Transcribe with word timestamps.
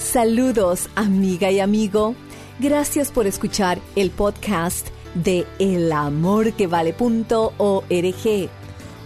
Saludos, 0.00 0.88
amiga 0.96 1.50
y 1.50 1.60
amigo. 1.60 2.14
Gracias 2.58 3.12
por 3.12 3.26
escuchar 3.26 3.78
el 3.96 4.10
podcast 4.10 4.88
de 5.14 5.46
elamorquevale.org. 5.58 8.50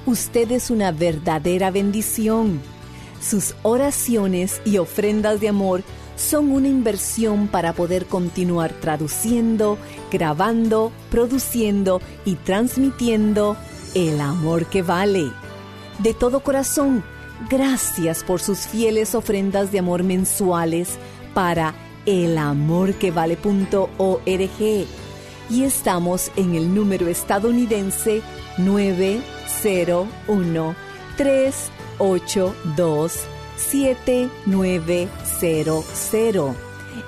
Usted 0.06 0.52
es 0.52 0.70
una 0.70 0.92
verdadera 0.92 1.72
bendición. 1.72 2.60
Sus 3.20 3.56
oraciones 3.62 4.62
y 4.64 4.78
ofrendas 4.78 5.40
de 5.40 5.48
amor 5.48 5.82
son 6.14 6.52
una 6.52 6.68
inversión 6.68 7.48
para 7.48 7.72
poder 7.72 8.06
continuar 8.06 8.72
traduciendo, 8.80 9.78
grabando, 10.12 10.92
produciendo 11.10 12.00
y 12.24 12.36
transmitiendo 12.36 13.56
el 13.94 14.20
amor 14.20 14.66
que 14.66 14.82
vale. 14.82 15.32
De 15.98 16.14
todo 16.14 16.38
corazón, 16.40 17.02
Gracias 17.50 18.24
por 18.24 18.40
sus 18.40 18.60
fieles 18.60 19.14
ofrendas 19.14 19.70
de 19.72 19.80
amor 19.80 20.02
mensuales 20.02 20.98
para 21.34 21.74
elamorquevale.org. 22.06 24.86
Y 25.50 25.64
estamos 25.64 26.30
en 26.36 26.54
el 26.54 26.74
número 26.74 27.06
estadounidense 27.08 28.22
901 28.58 30.74
382 31.16 33.20
7900. 33.56 35.84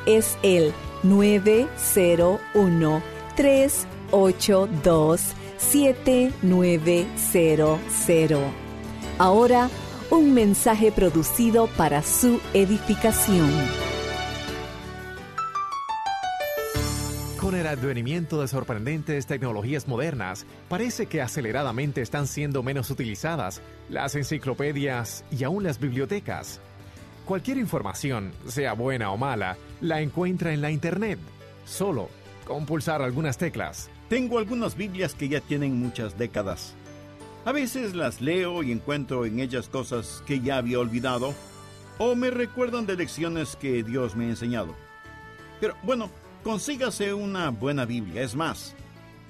Es 0.06 0.38
el 0.42 0.72
901 1.02 3.02
382 3.36 5.20
7900. 5.58 8.40
Ahora 9.18 9.70
un 10.16 10.32
mensaje 10.32 10.90
producido 10.92 11.66
para 11.76 12.02
su 12.02 12.40
edificación. 12.54 13.50
Con 17.38 17.54
el 17.54 17.66
advenimiento 17.66 18.40
de 18.40 18.48
sorprendentes 18.48 19.26
tecnologías 19.26 19.86
modernas, 19.86 20.46
parece 20.68 21.06
que 21.06 21.20
aceleradamente 21.20 22.00
están 22.00 22.26
siendo 22.26 22.62
menos 22.62 22.90
utilizadas 22.90 23.60
las 23.90 24.14
enciclopedias 24.16 25.22
y 25.30 25.44
aún 25.44 25.62
las 25.62 25.78
bibliotecas. 25.78 26.60
Cualquier 27.26 27.58
información, 27.58 28.32
sea 28.46 28.72
buena 28.72 29.12
o 29.12 29.16
mala, 29.16 29.58
la 29.80 30.00
encuentra 30.00 30.52
en 30.52 30.62
la 30.62 30.70
Internet, 30.70 31.18
solo 31.66 32.08
con 32.46 32.64
pulsar 32.64 33.02
algunas 33.02 33.36
teclas. 33.36 33.90
Tengo 34.08 34.38
algunas 34.38 34.76
Biblias 34.76 35.14
que 35.14 35.28
ya 35.28 35.40
tienen 35.40 35.78
muchas 35.78 36.16
décadas 36.16 36.75
a 37.46 37.52
veces 37.52 37.94
las 37.94 38.20
leo 38.20 38.64
y 38.64 38.72
encuentro 38.72 39.24
en 39.24 39.38
ellas 39.38 39.68
cosas 39.68 40.20
que 40.26 40.40
ya 40.40 40.56
había 40.58 40.80
olvidado 40.80 41.32
o 41.96 42.16
me 42.16 42.28
recuerdan 42.30 42.86
de 42.86 42.96
lecciones 42.96 43.54
que 43.54 43.84
Dios 43.84 44.16
me 44.16 44.24
ha 44.26 44.30
enseñado. 44.30 44.74
Pero 45.60 45.76
bueno, 45.84 46.10
consígase 46.42 47.14
una 47.14 47.50
buena 47.50 47.84
Biblia. 47.84 48.22
Es 48.22 48.34
más, 48.34 48.74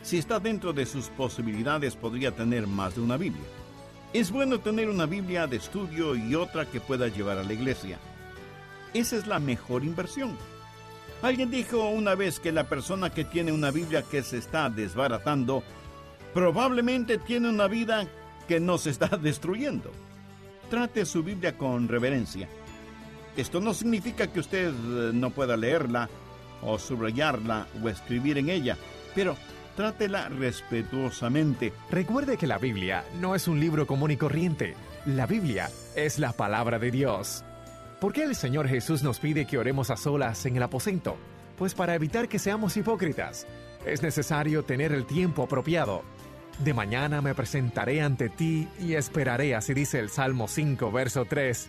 si 0.03 0.17
está 0.17 0.41
dentro 0.41 0.73
de 0.73 0.87
sus 0.87 1.09
posibilidades 1.09 1.95
podría 1.95 2.35
tener 2.35 2.67
más 2.67 2.95
de 2.95 3.03
una 3.03 3.19
Biblia. 3.19 3.45
Es 4.15 4.31
bueno 4.31 4.61
tener 4.61 4.89
una 4.89 5.05
Biblia 5.05 5.47
de 5.47 5.59
estudio 5.59 6.17
y 6.17 6.35
otra 6.35 6.65
que 6.65 6.81
pueda 6.81 7.09
llevar 7.09 7.37
a 7.37 7.45
la 7.45 7.53
iglesia. 7.53 7.99
Esa 8.95 9.17
es 9.17 9.27
la 9.27 9.41
mejor 9.41 9.85
inversión. 9.85 10.39
Alguien 11.21 11.51
dijo 11.51 11.91
una 11.91 12.15
vez 12.15 12.41
que 12.41 12.51
la 12.51 12.65
persona 12.65 13.11
que 13.11 13.27
tiene 13.27 13.53
una 13.53 13.71
Biblia 13.71 14.03
que 14.11 14.23
se 14.23 14.39
está 14.39 14.71
desbaratando 14.71 15.63
probablemente 16.37 17.17
tiene 17.17 17.49
una 17.49 17.67
vida 17.67 18.07
que 18.47 18.61
no 18.61 18.77
se 18.77 18.91
está 18.91 19.09
destruyendo. 19.17 19.91
Trate 20.69 21.07
su 21.07 21.23
Biblia 21.23 21.57
con 21.57 21.89
reverencia. 21.89 22.47
Esto 23.39 23.59
no 23.59 23.73
significa 23.73 24.27
que 24.27 24.41
usted 24.41 24.69
eh, 24.69 25.13
no 25.15 25.31
pueda 25.31 25.57
leerla 25.57 26.11
o 26.61 26.79
subrayarla 26.79 27.69
o 27.83 27.89
escribir 27.89 28.37
en 28.37 28.51
ella, 28.51 28.77
pero 29.15 29.35
trátela 29.77 30.29
respetuosamente. 30.29 31.73
Recuerde 31.91 32.37
que 32.37 32.47
la 32.47 32.59
Biblia 32.59 33.03
no 33.19 33.35
es 33.35 33.49
un 33.49 33.59
libro 33.59 33.87
común 33.87 34.11
y 34.11 34.19
corriente. 34.19 34.75
La 35.07 35.25
Biblia 35.27 35.71
es 35.95 36.19
la 36.19 36.33
palabra 36.33 36.79
de 36.79 36.91
Dios. 36.91 37.45
¿Por 37.99 38.13
qué 38.13 38.25
el 38.25 38.35
Señor 38.35 38.69
Jesús 38.69 39.03
nos 39.03 39.21
pide 39.21 39.47
que 39.47 39.57
oremos 39.57 39.89
a 39.89 39.97
solas 39.97 40.45
en 40.45 40.57
el 40.59 40.63
aposento? 40.63 41.17
Pues 41.57 41.75
para 41.75 41.95
evitar 41.95 42.29
que 42.29 42.39
seamos 42.39 42.77
hipócritas. 42.77 43.47
Es 43.87 44.03
necesario 44.03 44.65
tener 44.65 44.93
el 44.93 45.07
tiempo 45.07 45.45
apropiado 45.45 46.03
de 46.59 46.75
mañana 46.75 47.21
me 47.21 47.35
presentaré 47.35 48.01
ante 48.01 48.29
ti 48.29 48.69
y 48.81 48.95
esperaré, 48.95 49.55
así 49.55 49.75
dice 49.75 49.99
el 49.99 50.09
Salmo 50.09 50.49
5, 50.49 50.91
verso 50.91 51.25
3. 51.25 51.69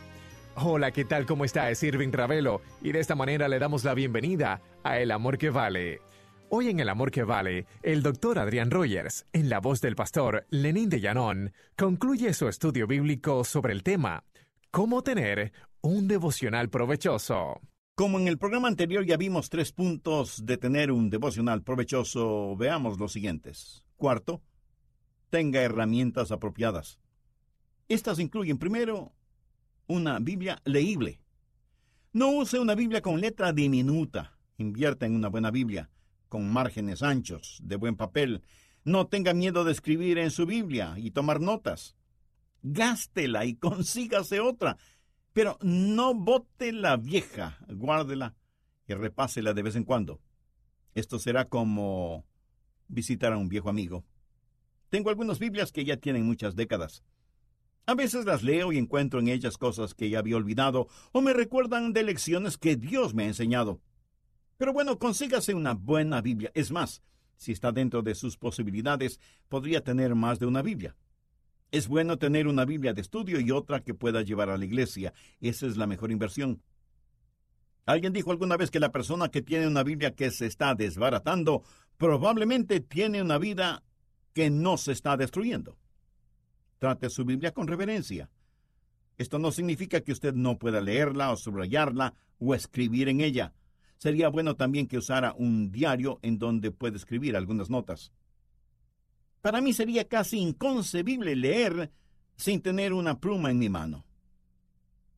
Hola, 0.56 0.92
¿qué 0.92 1.06
tal? 1.06 1.26
¿Cómo 1.26 1.46
está? 1.46 1.70
Es 1.70 1.84
Irving 1.84 2.12
Ravelo 2.12 2.62
y 2.82 2.92
de 2.92 3.00
esta 3.00 3.16
manera 3.16 3.48
le 3.48 3.60
damos 3.60 3.84
la 3.84 3.94
bienvenida 3.94 4.62
a 4.84 5.00
El 5.00 5.12
Amor 5.12 5.38
que 5.38 5.50
Vale. 5.50 6.02
Hoy 6.50 6.70
en 6.70 6.80
El 6.80 6.90
Amor 6.90 7.12
que 7.12 7.24
Vale, 7.24 7.66
el 7.84 8.02
doctor 8.02 8.40
Adrián 8.40 8.72
Rogers, 8.72 9.26
en 9.34 9.50
la 9.50 9.60
voz 9.60 9.82
del 9.82 9.96
pastor 9.96 10.46
Lenín 10.50 10.90
de 10.90 11.02
Llanón, 11.02 11.54
concluye 11.78 12.34
su 12.34 12.48
estudio 12.48 12.88
bíblico 12.88 13.44
sobre 13.44 13.74
el 13.74 13.84
tema 13.84 14.24
¿Cómo 14.72 15.04
tener 15.04 15.52
un 15.82 16.08
devocional 16.08 16.70
provechoso? 16.70 17.62
Como 17.96 18.20
en 18.20 18.28
el 18.28 18.38
programa 18.38 18.68
anterior 18.68 19.06
ya 19.06 19.18
vimos 19.18 19.50
tres 19.50 19.72
puntos 19.72 20.46
de 20.46 20.58
tener 20.58 20.92
un 20.92 21.10
devocional 21.10 21.64
provechoso, 21.64 22.56
veamos 22.56 23.00
los 23.00 23.12
siguientes. 23.12 23.84
Cuarto, 23.96 24.42
tenga 25.30 25.62
herramientas 25.62 26.32
apropiadas. 26.32 27.00
Estas 27.88 28.20
incluyen 28.20 28.58
primero 28.58 29.14
una 29.88 30.20
Biblia 30.20 30.62
leíble. 30.66 31.22
No 32.14 32.32
use 32.32 32.60
una 32.60 32.76
Biblia 32.76 33.02
con 33.02 33.22
letra 33.22 33.54
diminuta. 33.54 34.38
Invierta 34.58 35.06
en 35.06 35.16
una 35.16 35.30
buena 35.30 35.52
Biblia, 35.52 35.90
con 36.30 36.52
márgenes 36.52 37.04
anchos, 37.04 37.60
de 37.64 37.76
buen 37.76 37.96
papel. 37.96 38.42
No 38.84 39.08
tenga 39.08 39.34
miedo 39.34 39.64
de 39.64 39.72
escribir 39.72 40.18
en 40.18 40.32
su 40.32 40.46
Biblia 40.46 40.96
y 40.98 41.12
tomar 41.12 41.40
notas. 41.40 41.96
Gástela 42.64 43.46
y 43.46 43.56
consígase 43.56 44.40
otra. 44.40 44.78
Pero 45.34 45.58
no 45.62 46.16
bote 46.16 46.72
la 46.72 46.98
vieja, 46.98 47.60
guárdela 47.68 48.36
y 48.88 48.94
repásela 48.94 49.54
de 49.54 49.62
vez 49.62 49.76
en 49.76 49.84
cuando. 49.84 50.20
Esto 50.96 51.20
será 51.20 51.46
como 51.46 52.26
visitar 52.88 53.34
a 53.34 53.38
un 53.38 53.48
viejo 53.48 53.70
amigo. 53.70 54.04
Tengo 54.90 55.10
algunas 55.10 55.40
Biblias 55.40 55.72
que 55.72 55.86
ya 55.86 55.98
tienen 55.98 56.26
muchas 56.26 56.56
décadas. 56.56 57.04
A 57.86 57.96
veces 57.96 58.26
las 58.26 58.44
leo 58.44 58.74
y 58.74 58.78
encuentro 58.78 59.20
en 59.20 59.30
ellas 59.30 59.58
cosas 59.58 59.94
que 59.94 60.10
ya 60.10 60.20
había 60.20 60.36
olvidado 60.36 60.88
o 61.14 61.22
me 61.22 61.34
recuerdan 61.34 61.94
de 61.94 62.04
lecciones 62.04 62.58
que 62.58 62.76
Dios 62.76 63.14
me 63.14 63.24
ha 63.24 63.28
enseñado. 63.28 63.80
Pero 64.58 64.74
bueno, 64.74 64.98
consígase 65.00 65.54
una 65.54 65.74
buena 65.74 66.22
Biblia. 66.22 66.52
Es 66.54 66.72
más, 66.72 67.02
si 67.38 67.52
está 67.52 67.72
dentro 67.72 68.02
de 68.02 68.16
sus 68.16 68.38
posibilidades, 68.38 69.20
podría 69.48 69.84
tener 69.84 70.16
más 70.16 70.40
de 70.40 70.48
una 70.48 70.62
Biblia. 70.62 70.96
Es 71.72 71.88
bueno 71.88 72.18
tener 72.18 72.48
una 72.48 72.66
Biblia 72.66 72.94
de 72.94 73.02
estudio 73.02 73.40
y 73.40 73.52
otra 73.52 73.82
que 73.82 73.94
pueda 73.94 74.22
llevar 74.22 74.50
a 74.50 74.58
la 74.58 74.66
iglesia. 74.66 75.14
Esa 75.40 75.68
es 75.68 75.78
la 75.78 75.88
mejor 75.88 76.12
inversión. 76.12 76.62
Alguien 77.86 78.12
dijo 78.12 78.32
alguna 78.32 78.58
vez 78.58 78.70
que 78.70 78.82
la 78.82 78.92
persona 78.92 79.30
que 79.30 79.42
tiene 79.42 79.68
una 79.68 79.84
Biblia 79.84 80.14
que 80.14 80.32
se 80.32 80.46
está 80.46 80.76
desbaratando 80.76 81.64
probablemente 81.98 82.80
tiene 82.80 83.22
una 83.22 83.38
vida 83.38 83.84
que 84.38 84.52
no 84.52 84.78
se 84.78 84.92
está 84.92 85.18
destruyendo. 85.18 85.80
Trate 86.78 87.10
su 87.10 87.26
Biblia 87.26 87.56
con 87.56 87.68
reverencia. 87.68 88.30
Esto 89.18 89.40
no 89.40 89.52
significa 89.52 90.02
que 90.02 90.12
usted 90.12 90.36
no 90.36 90.60
pueda 90.60 90.80
leerla 90.80 91.32
o 91.32 91.38
subrayarla 91.38 92.14
o 92.38 92.54
escribir 92.54 93.10
en 93.10 93.22
ella. 93.22 93.56
Sería 93.98 94.30
bueno 94.30 94.56
también 94.56 94.86
que 94.86 95.00
usara 95.00 95.34
un 95.34 95.72
diario 95.72 96.20
en 96.22 96.38
donde 96.38 96.70
puede 96.70 96.98
escribir 96.98 97.36
algunas 97.36 97.72
notas. 97.72 98.12
Para 99.42 99.60
mí 99.60 99.74
sería 99.74 100.08
casi 100.08 100.38
inconcebible 100.38 101.36
leer 101.36 101.92
sin 102.36 102.62
tener 102.62 102.94
una 102.94 103.20
pluma 103.20 103.50
en 103.50 103.58
mi 103.58 103.70
mano. 103.70 104.06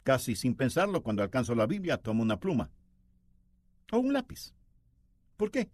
Casi 0.04 0.33
sin 0.33 0.56
pensarlo, 0.56 1.04
cuando 1.04 1.24
alcanzo 1.24 1.56
la 1.56 1.66
Biblia, 1.66 1.98
tomo 1.98 2.24
una 2.24 2.39
pluma 2.39 2.71
o 3.92 3.98
un 3.98 4.13
lápiz. 4.13 4.54
¿Por 5.36 5.51
qué? 5.51 5.69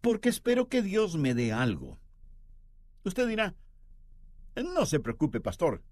Porque 0.00 0.28
espero 0.28 0.68
que 0.68 0.82
Dios 0.82 1.16
me 1.16 1.34
dé 1.34 1.52
algo. 1.52 1.98
Usted 3.04 3.28
dirá, 3.28 3.54
no 4.56 4.86
se 4.86 4.98
preocupe, 5.00 5.40
pastor. 5.40 5.82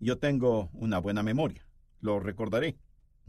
Yo 0.00 0.18
tengo 0.18 0.70
una 0.72 0.98
buena 0.98 1.22
memoria. 1.22 1.66
Lo 2.00 2.18
recordaré. 2.18 2.76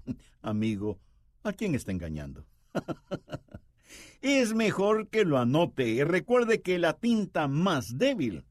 Amigo, 0.41 0.99
¿a 1.43 1.53
quién 1.53 1.75
está 1.75 1.91
engañando? 1.91 2.45
es 4.21 4.53
mejor 4.53 5.09
que 5.09 5.25
lo 5.25 5.37
anote. 5.37 6.03
Recuerde 6.05 6.61
que 6.61 6.79
la 6.79 6.93
tinta 6.93 7.47
más 7.47 7.97
débil 7.97 8.45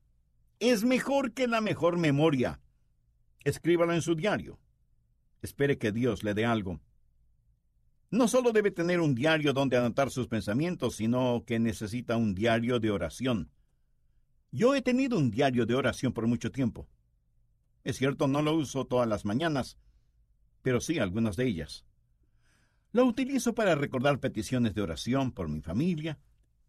es 0.60 0.84
mejor 0.84 1.32
que 1.32 1.46
la 1.46 1.60
mejor 1.60 1.98
memoria. 1.98 2.60
Escríbalo 3.44 3.94
en 3.94 4.02
su 4.02 4.14
diario. 4.14 4.58
Espere 5.42 5.78
que 5.78 5.92
Dios 5.92 6.22
le 6.22 6.34
dé 6.34 6.44
algo. 6.44 6.80
No 8.10 8.28
solo 8.28 8.52
debe 8.52 8.70
tener 8.70 9.00
un 9.00 9.14
diario 9.14 9.52
donde 9.52 9.76
anotar 9.76 10.10
sus 10.10 10.28
pensamientos, 10.28 10.96
sino 10.96 11.44
que 11.46 11.58
necesita 11.58 12.16
un 12.16 12.34
diario 12.34 12.78
de 12.78 12.90
oración. 12.90 13.50
Yo 14.56 14.74
he 14.74 14.80
tenido 14.80 15.18
un 15.18 15.30
diario 15.30 15.66
de 15.66 15.74
oración 15.74 16.14
por 16.14 16.26
mucho 16.26 16.50
tiempo. 16.50 16.88
Es 17.84 17.98
cierto, 17.98 18.26
no 18.26 18.40
lo 18.40 18.54
uso 18.54 18.86
todas 18.86 19.06
las 19.06 19.26
mañanas, 19.26 19.76
pero 20.62 20.80
sí 20.80 20.98
algunas 20.98 21.36
de 21.36 21.46
ellas. 21.46 21.84
Lo 22.90 23.04
utilizo 23.04 23.54
para 23.54 23.74
recordar 23.74 24.18
peticiones 24.18 24.74
de 24.74 24.80
oración 24.80 25.30
por 25.30 25.50
mi 25.50 25.60
familia, 25.60 26.18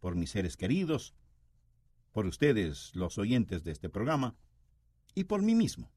por 0.00 0.16
mis 0.16 0.32
seres 0.32 0.58
queridos, 0.58 1.14
por 2.12 2.26
ustedes, 2.26 2.94
los 2.94 3.16
oyentes 3.16 3.64
de 3.64 3.72
este 3.72 3.88
programa, 3.88 4.36
y 5.14 5.24
por 5.24 5.40
mí 5.40 5.54
mismo. 5.54 5.90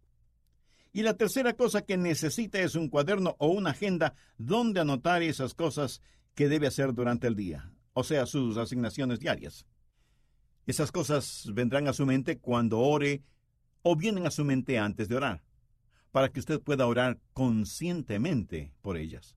Y 0.94 1.02
la 1.02 1.18
tercera 1.18 1.58
cosa 1.58 1.82
que 1.82 1.98
necesita 1.98 2.62
es 2.62 2.76
un 2.76 2.88
cuaderno 2.88 3.36
o 3.38 3.48
una 3.48 3.72
agenda 3.72 4.16
donde 4.38 4.80
anotar 4.80 5.24
esas 5.24 5.54
cosas 5.54 6.02
que 6.36 6.48
debe 6.48 6.68
hacer 6.68 6.94
durante 6.94 7.28
el 7.28 7.36
día, 7.36 7.70
o 7.92 8.06
sea, 8.06 8.26
sus 8.28 8.56
asignaciones 8.56 9.20
diarias. 9.20 9.66
Esas 10.72 10.94
cosas 10.94 11.52
vendrán 11.54 11.90
a 11.90 11.94
su 11.94 12.06
mente 12.06 12.38
cuando 12.38 12.80
ore 12.80 13.24
o 13.82 13.98
vienen 13.98 14.26
a 14.26 14.32
su 14.32 14.46
mente 14.46 14.80
antes 14.80 15.10
de 15.10 15.18
orar, 15.18 15.44
para 16.14 16.30
que 16.30 16.40
usted 16.40 16.62
pueda 16.62 16.88
orar 16.88 17.20
conscientemente 17.34 18.72
por 18.82 18.96
ellas. 18.96 19.36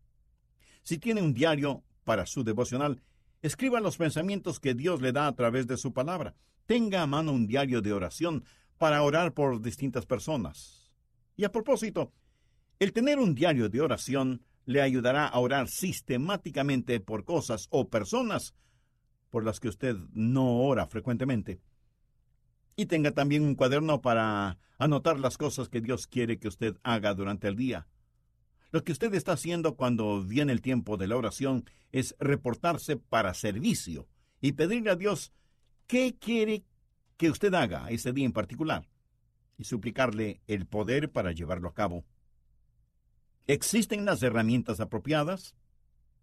Si 0.84 0.96
tiene 0.96 1.22
un 1.22 1.34
diario 1.34 1.82
para 2.04 2.24
su 2.26 2.44
devocional, 2.44 3.02
escriba 3.42 3.80
los 3.80 3.96
pensamientos 3.96 4.60
que 4.60 4.74
Dios 4.74 5.02
le 5.02 5.10
da 5.10 5.26
a 5.26 5.34
través 5.34 5.66
de 5.66 5.76
su 5.76 5.92
palabra. 5.92 6.36
Tenga 6.66 7.02
a 7.02 7.08
mano 7.08 7.32
un 7.32 7.48
diario 7.48 7.82
de 7.82 7.92
oración 7.92 8.44
para 8.78 9.02
orar 9.02 9.34
por 9.34 9.60
distintas 9.60 10.06
personas. 10.06 10.92
Y 11.36 11.42
a 11.42 11.50
propósito, 11.50 12.12
el 12.78 12.92
tener 12.92 13.18
un 13.18 13.34
diario 13.34 13.68
de 13.68 13.80
oración 13.80 14.44
le 14.66 14.82
ayudará 14.82 15.26
a 15.26 15.40
orar 15.40 15.66
sistemáticamente 15.66 17.00
por 17.00 17.24
cosas 17.24 17.66
o 17.70 17.88
personas 17.88 18.54
por 19.34 19.44
las 19.44 19.58
que 19.58 19.66
usted 19.66 19.96
no 20.12 20.60
ora 20.60 20.86
frecuentemente. 20.86 21.60
Y 22.76 22.86
tenga 22.86 23.10
también 23.10 23.42
un 23.42 23.56
cuaderno 23.56 24.00
para 24.00 24.58
anotar 24.78 25.18
las 25.18 25.38
cosas 25.38 25.68
que 25.68 25.80
Dios 25.80 26.06
quiere 26.06 26.38
que 26.38 26.46
usted 26.46 26.76
haga 26.84 27.14
durante 27.14 27.48
el 27.48 27.56
día. 27.56 27.88
Lo 28.70 28.84
que 28.84 28.92
usted 28.92 29.12
está 29.12 29.32
haciendo 29.32 29.74
cuando 29.74 30.22
viene 30.22 30.52
el 30.52 30.62
tiempo 30.62 30.96
de 30.96 31.08
la 31.08 31.16
oración 31.16 31.68
es 31.90 32.14
reportarse 32.20 32.96
para 32.96 33.34
servicio 33.34 34.06
y 34.40 34.52
pedirle 34.52 34.90
a 34.90 34.94
Dios 34.94 35.32
qué 35.88 36.14
quiere 36.16 36.62
que 37.16 37.28
usted 37.28 37.52
haga 37.54 37.88
ese 37.90 38.12
día 38.12 38.26
en 38.26 38.32
particular 38.32 38.86
y 39.58 39.64
suplicarle 39.64 40.42
el 40.46 40.64
poder 40.64 41.10
para 41.10 41.32
llevarlo 41.32 41.68
a 41.68 41.74
cabo. 41.74 42.04
Existen 43.48 44.04
las 44.04 44.22
herramientas 44.22 44.78
apropiadas, 44.78 45.56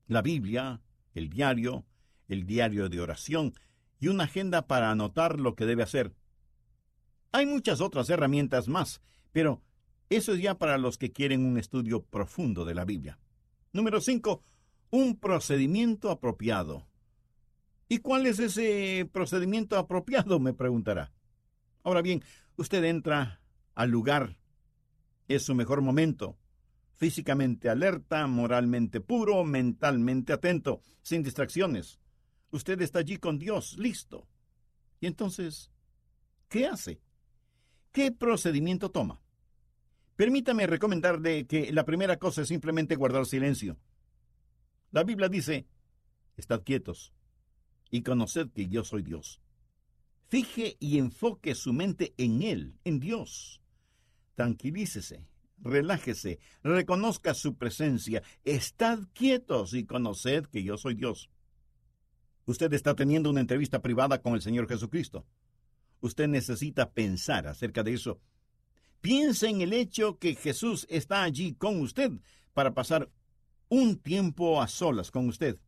la 0.07 0.21
Biblia, 0.21 0.79
el 1.13 1.29
diario, 1.29 1.85
el 2.31 2.45
diario 2.45 2.87
de 2.87 3.01
oración 3.01 3.53
y 3.99 4.07
una 4.07 4.23
agenda 4.23 4.65
para 4.65 4.89
anotar 4.89 5.39
lo 5.39 5.55
que 5.55 5.65
debe 5.65 5.83
hacer. 5.83 6.13
Hay 7.33 7.45
muchas 7.45 7.81
otras 7.81 8.09
herramientas 8.09 8.67
más, 8.67 9.01
pero 9.31 9.61
eso 10.09 10.33
es 10.33 10.41
ya 10.41 10.57
para 10.57 10.77
los 10.77 10.97
que 10.97 11.11
quieren 11.11 11.45
un 11.45 11.57
estudio 11.57 12.03
profundo 12.03 12.65
de 12.65 12.73
la 12.73 12.85
Biblia. 12.85 13.19
Número 13.73 14.01
5. 14.01 14.43
Un 14.91 15.17
procedimiento 15.17 16.09
apropiado. 16.09 16.87
¿Y 17.87 17.99
cuál 17.99 18.25
es 18.25 18.39
ese 18.39 19.09
procedimiento 19.11 19.77
apropiado? 19.77 20.39
me 20.39 20.53
preguntará. 20.53 21.11
Ahora 21.83 22.01
bien, 22.01 22.23
usted 22.55 22.83
entra 22.83 23.41
al 23.75 23.89
lugar. 23.89 24.37
Es 25.27 25.43
su 25.43 25.55
mejor 25.55 25.81
momento. 25.81 26.37
Físicamente 26.93 27.69
alerta, 27.69 28.27
moralmente 28.27 29.01
puro, 29.01 29.43
mentalmente 29.43 30.33
atento, 30.33 30.81
sin 31.01 31.23
distracciones. 31.23 32.00
Usted 32.51 32.81
está 32.81 32.99
allí 32.99 33.17
con 33.17 33.39
Dios, 33.39 33.77
listo. 33.77 34.27
Y 34.99 35.07
entonces, 35.07 35.71
¿qué 36.49 36.67
hace? 36.67 37.01
¿Qué 37.91 38.11
procedimiento 38.11 38.91
toma? 38.91 39.21
Permítame 40.15 40.67
recomendarle 40.67 41.47
que 41.47 41.71
la 41.71 41.85
primera 41.85 42.17
cosa 42.17 42.43
es 42.43 42.49
simplemente 42.49 42.95
guardar 42.95 43.25
silencio. 43.25 43.77
La 44.91 45.03
Biblia 45.03 45.29
dice, 45.29 45.65
estad 46.37 46.61
quietos 46.63 47.13
y 47.89 48.03
conoced 48.03 48.51
que 48.51 48.67
yo 48.67 48.83
soy 48.83 49.01
Dios. 49.01 49.41
Fije 50.27 50.77
y 50.79 50.97
enfoque 50.97 51.55
su 51.55 51.73
mente 51.73 52.13
en 52.17 52.43
Él, 52.43 52.77
en 52.83 52.99
Dios. 52.99 53.61
Tranquilícese, 54.35 55.25
relájese, 55.57 56.39
reconozca 56.63 57.33
su 57.33 57.55
presencia, 57.55 58.21
estad 58.43 58.99
quietos 59.13 59.73
y 59.73 59.85
conoced 59.85 60.45
que 60.45 60.63
yo 60.63 60.77
soy 60.77 60.95
Dios. 60.95 61.29
Usted 62.45 62.73
está 62.73 62.95
teniendo 62.95 63.29
una 63.29 63.41
entrevista 63.41 63.81
privada 63.81 64.21
con 64.21 64.33
el 64.33 64.41
Señor 64.41 64.67
Jesucristo. 64.67 65.25
Usted 66.01 66.27
necesita 66.27 66.91
pensar 66.91 67.47
acerca 67.47 67.83
de 67.83 67.93
eso. 67.93 68.19
Piense 69.01 69.47
en 69.47 69.61
el 69.61 69.73
hecho 69.73 70.17
que 70.17 70.35
Jesús 70.35 70.85
está 70.89 71.23
allí 71.23 71.53
con 71.53 71.79
usted 71.81 72.11
para 72.53 72.73
pasar 72.73 73.09
un 73.69 73.97
tiempo 73.97 74.61
a 74.61 74.67
solas 74.67 75.11
con 75.11 75.27
usted. 75.27 75.59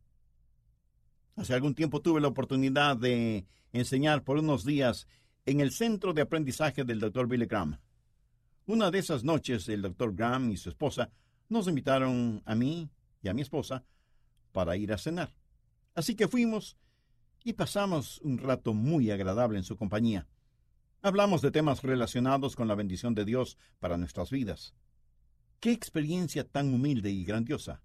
Hace 1.36 1.54
algún 1.54 1.74
tiempo 1.74 2.00
tuve 2.00 2.20
la 2.20 2.28
oportunidad 2.28 2.96
de 2.96 3.46
enseñar 3.72 4.22
por 4.22 4.38
unos 4.38 4.64
días 4.64 5.08
en 5.46 5.60
el 5.60 5.72
centro 5.72 6.12
de 6.12 6.22
aprendizaje 6.22 6.84
del 6.84 7.00
Dr. 7.00 7.26
Billy 7.26 7.46
Graham. 7.46 7.78
Una 8.66 8.90
de 8.90 8.98
esas 8.98 9.24
noches 9.24 9.68
el 9.68 9.82
Dr. 9.82 10.14
Graham 10.14 10.50
y 10.52 10.56
su 10.56 10.68
esposa 10.68 11.10
nos 11.48 11.68
invitaron 11.68 12.42
a 12.44 12.54
mí 12.54 12.88
y 13.22 13.28
a 13.28 13.34
mi 13.34 13.42
esposa 13.42 13.84
para 14.52 14.76
ir 14.76 14.92
a 14.92 14.98
cenar. 14.98 15.34
Así 15.94 16.16
que 16.16 16.28
fuimos 16.28 16.76
y 17.44 17.52
pasamos 17.52 18.20
un 18.22 18.38
rato 18.38 18.74
muy 18.74 19.10
agradable 19.10 19.58
en 19.58 19.64
su 19.64 19.76
compañía. 19.76 20.26
Hablamos 21.02 21.42
de 21.42 21.50
temas 21.50 21.82
relacionados 21.82 22.56
con 22.56 22.66
la 22.66 22.74
bendición 22.74 23.14
de 23.14 23.24
Dios 23.24 23.58
para 23.78 23.98
nuestras 23.98 24.30
vidas. 24.30 24.74
Qué 25.60 25.70
experiencia 25.70 26.44
tan 26.44 26.72
humilde 26.72 27.10
y 27.10 27.24
grandiosa 27.24 27.82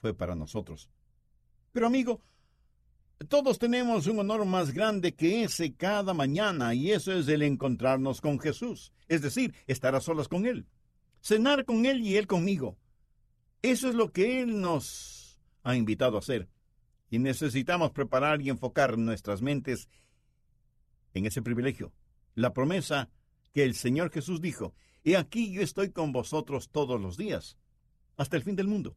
fue 0.00 0.14
para 0.14 0.36
nosotros. 0.36 0.88
Pero 1.72 1.88
amigo, 1.88 2.22
todos 3.28 3.58
tenemos 3.58 4.06
un 4.06 4.20
honor 4.20 4.44
más 4.44 4.72
grande 4.72 5.14
que 5.14 5.42
ese 5.42 5.74
cada 5.74 6.14
mañana 6.14 6.74
y 6.74 6.92
eso 6.92 7.12
es 7.12 7.28
el 7.28 7.42
encontrarnos 7.42 8.20
con 8.20 8.38
Jesús, 8.38 8.92
es 9.08 9.22
decir, 9.22 9.54
estar 9.66 9.94
a 9.94 10.00
solas 10.00 10.28
con 10.28 10.46
Él, 10.46 10.66
cenar 11.20 11.64
con 11.64 11.84
Él 11.84 12.00
y 12.00 12.16
Él 12.16 12.26
conmigo. 12.26 12.78
Eso 13.62 13.88
es 13.88 13.94
lo 13.94 14.12
que 14.12 14.42
Él 14.42 14.60
nos 14.60 15.40
ha 15.64 15.74
invitado 15.74 16.16
a 16.16 16.20
hacer 16.20 16.48
y 17.10 17.18
necesitamos 17.18 17.92
preparar 17.92 18.42
y 18.42 18.50
enfocar 18.50 18.98
nuestras 18.98 19.42
mentes 19.42 19.88
en 21.14 21.26
ese 21.26 21.42
privilegio. 21.42 21.92
La 22.34 22.52
promesa 22.52 23.10
que 23.52 23.64
el 23.64 23.74
Señor 23.74 24.10
Jesús 24.10 24.40
dijo, 24.40 24.74
He 25.04 25.16
aquí 25.16 25.52
yo 25.52 25.62
estoy 25.62 25.90
con 25.90 26.12
vosotros 26.12 26.68
todos 26.70 27.00
los 27.00 27.16
días, 27.16 27.56
hasta 28.16 28.36
el 28.36 28.42
fin 28.42 28.56
del 28.56 28.66
mundo. 28.66 28.96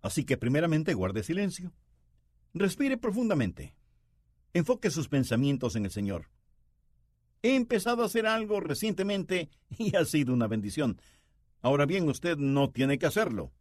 Así 0.00 0.24
que 0.24 0.36
primeramente 0.36 0.94
guarde 0.94 1.22
silencio, 1.24 1.72
respire 2.54 2.96
profundamente, 2.96 3.74
enfoque 4.54 4.90
sus 4.90 5.08
pensamientos 5.08 5.74
en 5.76 5.84
el 5.84 5.90
Señor. 5.90 6.30
He 7.42 7.54
empezado 7.54 8.02
a 8.02 8.06
hacer 8.06 8.26
algo 8.26 8.60
recientemente 8.60 9.50
y 9.78 9.96
ha 9.96 10.04
sido 10.04 10.32
una 10.32 10.46
bendición. 10.46 11.00
Ahora 11.60 11.86
bien, 11.86 12.08
usted 12.08 12.36
no 12.36 12.70
tiene 12.70 12.98
que 12.98 13.06
hacerlo, 13.06 13.52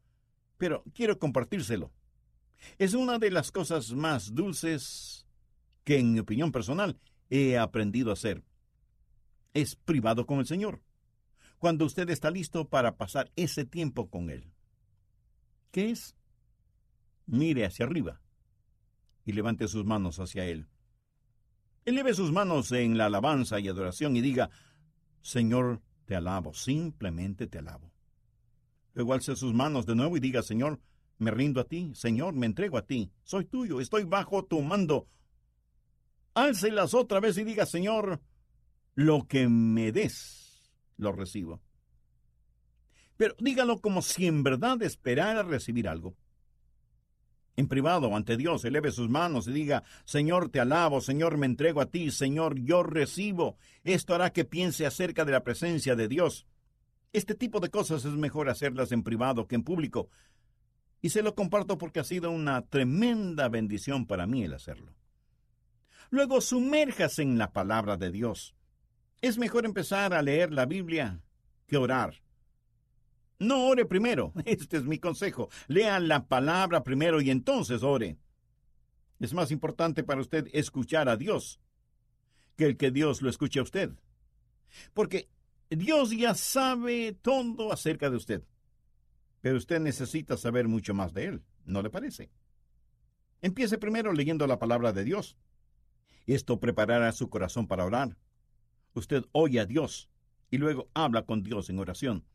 pero 0.57 0.83
quiero 0.93 1.17
compartírselo. 1.17 1.91
Es 2.77 2.93
una 2.93 3.19
de 3.19 3.31
las 3.31 3.51
cosas 3.51 3.93
más 3.93 4.33
dulces 4.33 5.27
que, 5.83 5.99
en 5.99 6.13
mi 6.13 6.19
opinión 6.19 6.51
personal, 6.51 6.99
he 7.29 7.57
aprendido 7.57 8.09
a 8.09 8.13
hacer. 8.13 8.43
Es 9.53 9.75
privado 9.75 10.25
con 10.25 10.39
el 10.39 10.45
Señor. 10.45 10.81
cuando 11.57 11.85
usted 11.85 12.09
está 12.09 12.29
listo 12.29 12.69
para 12.69 12.97
pasar 12.97 13.31
ese 13.35 13.65
tiempo 13.65 14.09
con 14.09 14.29
Él. 14.29 14.51
¿Qué 15.71 15.91
es? 15.91 16.15
Mire 17.25 17.65
hacia 17.65 17.85
arriba 17.85 18.21
y 19.25 19.33
levante 19.33 19.67
sus 19.67 19.85
manos 19.85 20.19
hacia 20.19 20.45
Él. 20.45 20.67
Eleve 21.85 22.13
sus 22.13 22.31
manos 22.31 22.71
en 22.71 22.97
la 22.97 23.05
alabanza 23.05 23.59
y 23.59 23.67
adoración 23.67 24.15
y 24.15 24.21
diga, 24.21 24.49
Señor, 25.21 25.81
te 26.05 26.15
alabo, 26.15 26.53
simplemente 26.53 27.47
te 27.47 27.59
alabo. 27.59 27.91
Luego 28.93 29.13
alce 29.13 29.35
sus 29.35 29.53
manos 29.53 29.85
de 29.85 29.95
nuevo 29.95 30.17
y 30.17 30.19
diga, 30.19 30.41
Señor, 30.41 30.79
me 31.17 31.31
rindo 31.31 31.61
a 31.61 31.65
ti, 31.65 31.91
Señor, 31.95 32.33
me 32.33 32.45
entrego 32.45 32.77
a 32.77 32.85
ti, 32.85 33.11
soy 33.23 33.45
tuyo, 33.45 33.81
estoy 33.81 34.03
bajo 34.03 34.45
tu 34.45 34.61
mando. 34.61 35.07
Álcelas 36.33 36.93
otra 36.93 37.19
vez 37.19 37.37
y 37.37 37.43
diga, 37.43 37.65
Señor, 37.65 38.21
lo 38.93 39.27
que 39.27 39.47
me 39.47 39.91
des, 39.91 40.71
lo 40.97 41.11
recibo. 41.11 41.61
Pero 43.17 43.35
dígalo 43.39 43.81
como 43.81 44.01
si 44.01 44.27
en 44.27 44.43
verdad 44.43 44.81
esperara 44.83 45.41
recibir 45.41 45.87
algo. 45.87 46.15
En 47.55 47.67
privado, 47.67 48.15
ante 48.15 48.37
Dios, 48.37 48.63
eleve 48.65 48.91
sus 48.91 49.09
manos 49.09 49.47
y 49.47 49.51
diga, 49.51 49.83
Señor, 50.05 50.49
te 50.49 50.59
alabo, 50.59 51.01
Señor, 51.01 51.37
me 51.37 51.47
entrego 51.47 51.81
a 51.81 51.87
ti, 51.87 52.11
Señor, 52.11 52.59
yo 52.59 52.83
recibo. 52.83 53.57
Esto 53.83 54.13
hará 54.13 54.31
que 54.31 54.45
piense 54.45 54.85
acerca 54.85 55.25
de 55.25 55.31
la 55.31 55.43
presencia 55.43 55.95
de 55.95 56.07
Dios. 56.07 56.45
Este 57.13 57.33
tipo 57.33 57.59
de 57.59 57.71
cosas 57.71 58.05
es 58.05 58.13
mejor 58.13 58.47
hacerlas 58.47 58.91
en 58.91 59.01
privado 59.01 59.47
que 59.47 59.55
en 59.55 59.63
público. 59.63 60.09
Y 61.01 61.09
se 61.09 61.21
lo 61.21 61.35
comparto 61.35 61.77
porque 61.77 61.99
ha 61.99 62.03
sido 62.03 62.31
una 62.31 62.63
tremenda 62.63 63.49
bendición 63.49 64.05
para 64.05 64.25
mí 64.25 64.43
el 64.43 64.53
hacerlo. 64.53 64.93
Luego, 66.09 66.41
sumérjase 66.41 67.21
en 67.21 67.37
la 67.37 67.51
palabra 67.51 67.97
de 67.97 68.11
Dios. 68.11 68.55
Es 69.21 69.37
mejor 69.37 69.65
empezar 69.65 70.13
a 70.13 70.21
leer 70.21 70.51
la 70.51 70.65
Biblia 70.65 71.21
que 71.67 71.77
orar. 71.77 72.21
No 73.39 73.67
ore 73.67 73.85
primero, 73.85 74.33
este 74.45 74.77
es 74.77 74.83
mi 74.83 74.99
consejo. 74.99 75.49
Lea 75.67 75.99
la 75.99 76.27
palabra 76.27 76.83
primero 76.83 77.21
y 77.21 77.29
entonces 77.29 77.83
ore. 77.83 78.17
Es 79.19 79.33
más 79.33 79.51
importante 79.51 80.03
para 80.03 80.21
usted 80.21 80.47
escuchar 80.53 81.09
a 81.09 81.17
Dios 81.17 81.59
que 82.55 82.65
el 82.65 82.77
que 82.77 82.91
Dios 82.91 83.21
lo 83.21 83.29
escuche 83.29 83.59
a 83.59 83.63
usted. 83.63 83.91
Porque 84.93 85.29
Dios 85.69 86.11
ya 86.11 86.33
sabe 86.33 87.17
todo 87.21 87.71
acerca 87.71 88.09
de 88.09 88.17
usted. 88.17 88.43
Pero 89.41 89.57
usted 89.57 89.79
necesita 89.79 90.37
saber 90.37 90.67
mucho 90.67 90.93
más 90.93 91.13
de 91.13 91.25
Él, 91.25 91.43
¿no 91.65 91.81
le 91.81 91.89
parece? 91.89 92.29
Empiece 93.41 93.77
primero 93.77 94.13
leyendo 94.13 94.47
la 94.47 94.59
palabra 94.59 94.93
de 94.93 95.03
Dios. 95.03 95.37
Esto 96.25 96.59
preparará 96.59 97.11
su 97.11 97.29
corazón 97.29 97.67
para 97.67 97.85
orar. 97.85 98.17
Usted 98.93 99.23
oye 99.31 99.59
a 99.59 99.65
Dios 99.65 100.09
y 100.49 100.57
luego 100.57 100.89
habla 100.93 101.23
con 101.23 101.43
Dios 101.43 101.69
en 101.69 101.79
oración. 101.79 102.25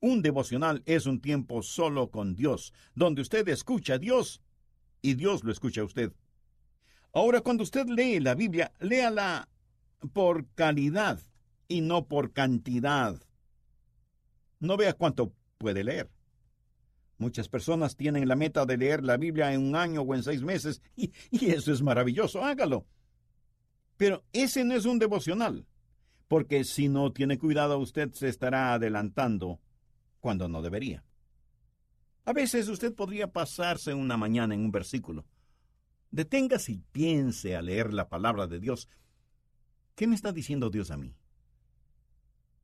Un 0.00 0.20
devocional 0.22 0.82
es 0.84 1.06
un 1.06 1.20
tiempo 1.20 1.62
solo 1.62 2.10
con 2.10 2.34
Dios, 2.34 2.72
donde 2.94 3.22
usted 3.22 3.48
escucha 3.48 3.94
a 3.94 3.98
Dios 3.98 4.42
y 5.00 5.14
Dios 5.14 5.44
lo 5.44 5.52
escucha 5.52 5.80
a 5.80 5.84
usted. 5.84 6.12
Ahora, 7.12 7.40
cuando 7.40 7.62
usted 7.62 7.86
lee 7.86 8.20
la 8.20 8.34
Biblia, 8.34 8.72
léala 8.78 9.48
por 10.12 10.46
calidad 10.54 11.18
y 11.68 11.80
no 11.80 12.06
por 12.06 12.32
cantidad. 12.32 13.20
No 14.60 14.76
vea 14.76 14.92
cuánto 14.92 15.32
puede 15.58 15.82
leer. 15.82 16.10
Muchas 17.18 17.48
personas 17.48 17.96
tienen 17.96 18.28
la 18.28 18.36
meta 18.36 18.66
de 18.66 18.76
leer 18.76 19.02
la 19.02 19.16
Biblia 19.16 19.52
en 19.52 19.62
un 19.62 19.74
año 19.74 20.02
o 20.02 20.14
en 20.14 20.22
seis 20.22 20.42
meses, 20.42 20.82
y, 20.96 21.12
eso 21.30 21.72
es 21.72 21.82
maravilloso, 21.82 22.44
hágalo. 22.44 22.86
Pero 23.96 24.24
ese 24.32 24.64
no 24.64 24.74
es 24.74 24.84
un 24.84 24.98
devocional, 24.98 25.66
porque 26.28 26.64
si 26.64 26.88
no 26.88 27.12
tiene 27.12 27.38
cuidado 27.38 27.78
usted 27.78 28.12
se 28.12 28.28
estará 28.28 28.74
adelantando 28.74 29.60
cuando 30.20 30.48
no 30.48 30.60
debería. 30.60 31.04
A 32.26 32.32
veces 32.32 32.68
usted 32.68 32.94
podría 32.94 33.32
pasarse 33.32 33.94
una 33.94 34.16
mañana 34.16 34.54
en 34.54 34.60
un 34.60 34.72
versículo. 34.72 35.24
Deténgase 36.10 36.72
y 36.72 36.78
piense 36.92 37.56
a 37.56 37.62
leer 37.62 37.94
la 37.94 38.08
palabra 38.08 38.46
de 38.46 38.58
Dios. 38.58 38.88
¿Qué 39.94 40.06
me 40.06 40.14
está 40.14 40.32
diciendo 40.32 40.68
Dios 40.68 40.90
a 40.90 40.96
mí? 40.96 41.16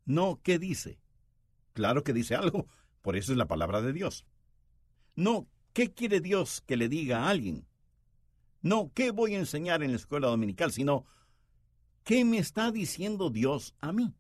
No, 0.05 0.41
¿qué 0.43 0.59
dice? 0.59 1.01
Claro 1.73 2.03
que 2.03 2.13
dice 2.13 2.35
algo, 2.35 2.67
por 3.01 3.17
eso 3.17 3.33
es 3.33 3.39
la 3.39 3.47
palabra 3.47 3.81
de 3.81 3.93
Dios. 3.93 4.27
No, 5.15 5.49
¿qué 5.73 5.93
quiere 5.93 6.21
Dios 6.21 6.63
que 6.67 6.77
le 6.77 6.89
diga 6.89 7.25
a 7.25 7.31
alguien? 7.31 7.67
No, 8.61 8.91
¿qué 8.95 9.11
voy 9.11 9.35
a 9.35 9.39
enseñar 9.39 9.83
en 9.83 9.91
la 9.91 9.97
escuela 9.97 10.29
dominical? 10.29 10.73
Sino, 10.73 11.05
¿qué 12.05 12.25
me 12.25 12.39
está 12.39 12.71
diciendo 12.71 13.31
Dios 13.31 13.75
a 13.81 13.93
mí? 13.93 14.15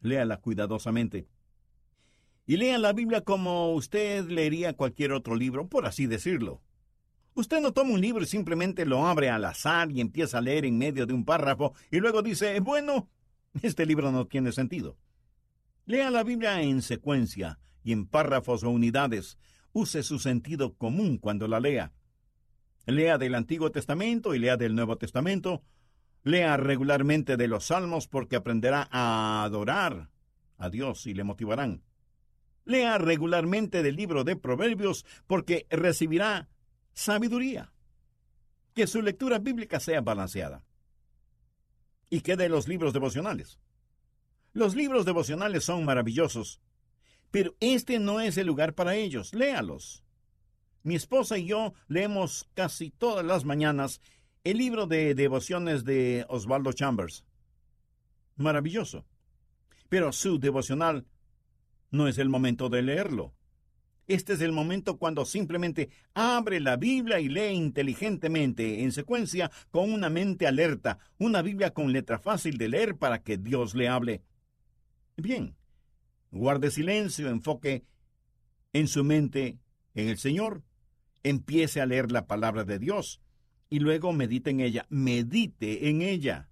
Léala 0.00 0.38
cuidadosamente 0.38 1.28
y 2.50 2.56
lean 2.56 2.82
la 2.82 2.92
Biblia 2.92 3.20
como 3.20 3.72
usted 3.74 4.28
leería 4.28 4.72
cualquier 4.72 5.12
otro 5.12 5.36
libro, 5.36 5.68
por 5.68 5.86
así 5.86 6.08
decirlo. 6.08 6.60
Usted 7.34 7.60
no 7.60 7.72
toma 7.72 7.92
un 7.92 8.00
libro 8.00 8.24
y 8.24 8.26
simplemente 8.26 8.84
lo 8.84 9.06
abre 9.06 9.30
al 9.30 9.44
azar 9.44 9.92
y 9.92 10.00
empieza 10.00 10.38
a 10.38 10.40
leer 10.40 10.64
en 10.64 10.76
medio 10.76 11.06
de 11.06 11.14
un 11.14 11.24
párrafo 11.24 11.74
y 11.92 12.00
luego 12.00 12.22
dice, 12.22 12.58
bueno, 12.58 13.08
este 13.62 13.86
libro 13.86 14.10
no 14.10 14.26
tiene 14.26 14.50
sentido. 14.50 14.96
Lea 15.86 16.10
la 16.10 16.24
Biblia 16.24 16.60
en 16.60 16.82
secuencia 16.82 17.60
y 17.84 17.92
en 17.92 18.04
párrafos 18.04 18.64
o 18.64 18.70
unidades. 18.70 19.38
Use 19.72 20.02
su 20.02 20.18
sentido 20.18 20.74
común 20.74 21.18
cuando 21.18 21.46
la 21.46 21.60
lea. 21.60 21.92
Lea 22.86 23.18
del 23.18 23.34
Antiguo 23.34 23.70
Testamento 23.70 24.34
y 24.34 24.38
lea 24.38 24.56
del 24.56 24.74
Nuevo 24.74 24.96
Testamento. 24.96 25.62
Lea 26.22 26.56
regularmente 26.56 27.36
de 27.36 27.48
los 27.48 27.66
Salmos 27.66 28.08
porque 28.08 28.36
aprenderá 28.36 28.88
a 28.90 29.44
adorar 29.44 30.10
a 30.58 30.70
Dios 30.70 31.06
y 31.06 31.14
le 31.14 31.24
motivarán. 31.24 31.82
Lea 32.64 32.98
regularmente 32.98 33.82
del 33.82 33.96
libro 33.96 34.24
de 34.24 34.36
Proverbios 34.36 35.06
porque 35.26 35.66
recibirá 35.70 36.48
sabiduría. 36.92 37.72
Que 38.74 38.86
su 38.86 39.02
lectura 39.02 39.38
bíblica 39.38 39.80
sea 39.80 40.00
balanceada. 40.00 40.64
¿Y 42.10 42.20
qué 42.20 42.36
de 42.36 42.48
los 42.48 42.68
libros 42.68 42.92
devocionales? 42.92 43.58
Los 44.52 44.74
libros 44.74 45.04
devocionales 45.04 45.64
son 45.64 45.84
maravillosos, 45.84 46.60
pero 47.30 47.54
este 47.60 47.98
no 47.98 48.20
es 48.20 48.36
el 48.36 48.46
lugar 48.46 48.74
para 48.74 48.94
ellos. 48.94 49.34
Léalos. 49.34 50.04
Mi 50.82 50.94
esposa 50.94 51.38
y 51.38 51.46
yo 51.46 51.74
leemos 51.88 52.48
casi 52.54 52.90
todas 52.90 53.24
las 53.24 53.44
mañanas 53.44 54.00
el 54.44 54.58
libro 54.58 54.86
de 54.86 55.14
devociones 55.14 55.84
de 55.84 56.24
Osvaldo 56.28 56.72
Chambers. 56.72 57.24
Maravilloso. 58.36 59.04
Pero 59.88 60.12
su 60.12 60.38
devocional 60.38 61.04
no 61.90 62.08
es 62.08 62.18
el 62.18 62.28
momento 62.28 62.68
de 62.68 62.82
leerlo. 62.82 63.34
Este 64.06 64.32
es 64.32 64.40
el 64.40 64.50
momento 64.50 64.96
cuando 64.96 65.24
simplemente 65.24 65.90
abre 66.14 66.58
la 66.58 66.76
Biblia 66.76 67.20
y 67.20 67.28
lee 67.28 67.52
inteligentemente, 67.52 68.82
en 68.82 68.90
secuencia, 68.90 69.52
con 69.70 69.92
una 69.92 70.10
mente 70.10 70.48
alerta, 70.48 70.98
una 71.18 71.42
Biblia 71.42 71.72
con 71.72 71.92
letra 71.92 72.18
fácil 72.18 72.58
de 72.58 72.68
leer 72.68 72.96
para 72.96 73.22
que 73.22 73.36
Dios 73.36 73.74
le 73.74 73.88
hable. 73.88 74.22
Bien, 75.16 75.54
guarde 76.30 76.70
silencio, 76.70 77.28
enfoque 77.28 77.84
en 78.72 78.88
su 78.88 79.04
mente 79.04 79.58
en 79.94 80.08
el 80.08 80.18
Señor, 80.18 80.62
empiece 81.22 81.80
a 81.80 81.86
leer 81.86 82.12
la 82.12 82.26
palabra 82.26 82.64
de 82.64 82.78
Dios 82.78 83.20
y 83.68 83.78
luego 83.78 84.12
medite 84.12 84.50
en 84.50 84.60
ella, 84.60 84.86
medite 84.88 85.88
en 85.88 86.02
ella. 86.02 86.48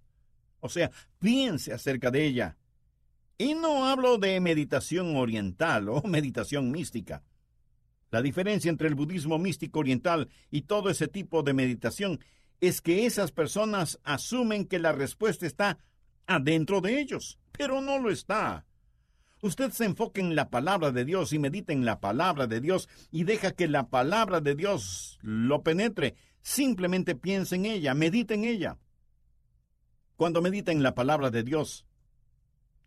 O 0.61 0.69
sea, 0.69 0.91
piense 1.19 1.73
acerca 1.73 2.11
de 2.11 2.25
ella. 2.25 2.57
Y 3.37 3.55
no 3.55 3.87
hablo 3.87 4.19
de 4.19 4.41
meditación 4.41 5.17
oriental 5.17 5.89
o 5.89 6.03
meditación 6.07 6.71
mística. 6.71 7.23
La 8.11 8.23
diferencia 8.23 8.71
entre 8.71 8.89
el 8.89 8.95
budismo 8.95 9.39
místico 9.39 9.81
oriental 9.81 10.29
y 10.51 10.63
todo 10.63 10.91
ese 10.91 11.09
tipo 11.09 11.43
de 11.43 11.53
meditación 11.53 12.21
es 12.61 12.81
que 12.81 13.07
esas 13.07 13.31
personas 13.31 14.01
asumen 14.03 14.65
que 14.65 14.79
la 14.79 14.93
respuesta 14.93 15.47
está 15.47 15.79
adentro 16.27 16.81
de 16.81 17.01
ellos, 17.01 17.39
pero 17.53 17.81
no 17.81 17.99
lo 17.99 18.11
está. 18.11 18.67
Usted 19.41 19.71
se 19.71 19.85
enfoque 19.85 20.21
en 20.21 20.35
la 20.35 20.51
palabra 20.51 20.91
de 20.91 21.05
Dios 21.05 21.33
y 21.33 21.39
medita 21.39 21.73
en 21.73 21.85
la 21.85 22.01
palabra 22.01 22.47
de 22.49 22.61
Dios 22.61 22.89
y 23.13 23.25
deja 23.25 23.53
que 23.53 23.69
la 23.69 23.89
palabra 23.89 24.41
de 24.41 24.57
Dios 24.57 25.19
lo 25.23 25.63
penetre. 25.63 26.17
Simplemente 26.41 27.15
piense 27.15 27.55
en 27.55 27.67
ella, 27.67 27.95
medite 27.95 28.35
en 28.35 28.45
ella. 28.45 28.79
Cuando 30.17 30.43
medita 30.43 30.73
en 30.73 30.83
la 30.83 30.97
palabra 30.97 31.31
de 31.31 31.45
Dios, 31.45 31.87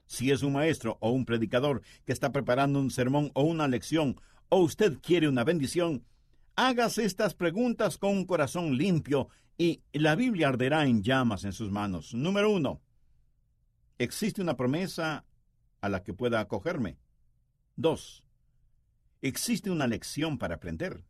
si 0.06 0.32
es 0.32 0.44
un 0.44 0.54
maestro 0.54 0.98
o 1.00 1.12
un 1.12 1.24
predicador 1.24 1.84
que 2.06 2.12
está 2.12 2.34
preparando 2.34 2.80
un 2.80 2.92
sermón 2.92 3.32
o 3.34 3.44
una 3.44 3.70
lección, 3.70 4.20
o 4.50 4.58
usted 4.58 5.00
quiere 5.02 5.30
una 5.30 5.46
bendición, 5.46 6.04
hágase 6.58 7.06
estas 7.06 7.34
preguntas 7.34 7.98
con 7.98 8.12
un 8.12 8.26
corazón 8.26 8.78
limpio 8.78 9.30
y 9.58 9.84
la 9.94 10.16
Biblia 10.16 10.50
arderá 10.50 10.86
en 10.86 11.02
llamas 11.02 11.46
en 11.46 11.54
sus 11.54 11.72
manos. 11.72 12.14
Número 12.14 12.52
uno, 12.52 12.82
¿existe 13.98 14.42
una 14.42 14.58
promesa 14.58 15.24
a 15.82 15.90
la 15.90 16.04
que 16.04 16.14
pueda 16.14 16.40
acogerme? 16.40 16.98
Dos, 17.76 18.24
¿existe 19.22 19.70
una 19.70 19.88
lección 19.88 20.38
para 20.38 20.56
aprender? 20.56 21.04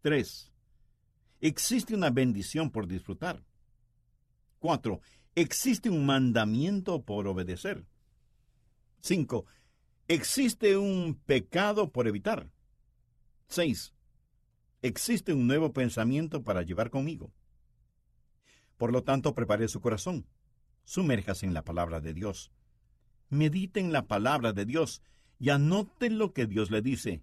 Tres, 0.00 0.52
¿existe 1.40 1.94
una 1.94 2.10
bendición 2.10 2.70
por 2.70 2.86
disfrutar? 2.86 3.44
Cuatro, 4.58 5.00
¿existe 5.34 5.88
un 5.88 6.04
mandamiento 6.04 7.02
por 7.02 7.26
obedecer? 7.26 7.86
5. 9.00 9.44
Existe 10.08 10.78
un 10.78 11.20
pecado 11.26 11.92
por 11.92 12.08
evitar. 12.08 12.50
6. 13.48 13.94
Existe 14.80 15.34
un 15.34 15.46
nuevo 15.46 15.74
pensamiento 15.74 16.42
para 16.42 16.62
llevar 16.62 16.88
conmigo. 16.88 17.30
Por 18.78 18.92
lo 18.92 19.04
tanto, 19.04 19.34
prepare 19.34 19.68
su 19.68 19.82
corazón. 19.82 20.26
Sumérjase 20.84 21.44
en 21.44 21.52
la 21.52 21.64
palabra 21.64 22.00
de 22.00 22.14
Dios. 22.14 22.50
Medite 23.34 23.80
en 23.80 23.92
la 23.92 24.06
palabra 24.06 24.52
de 24.52 24.64
Dios 24.64 25.02
y 25.40 25.50
anote 25.50 26.08
lo 26.08 26.32
que 26.32 26.46
Dios 26.46 26.70
le 26.70 26.82
dice. 26.82 27.20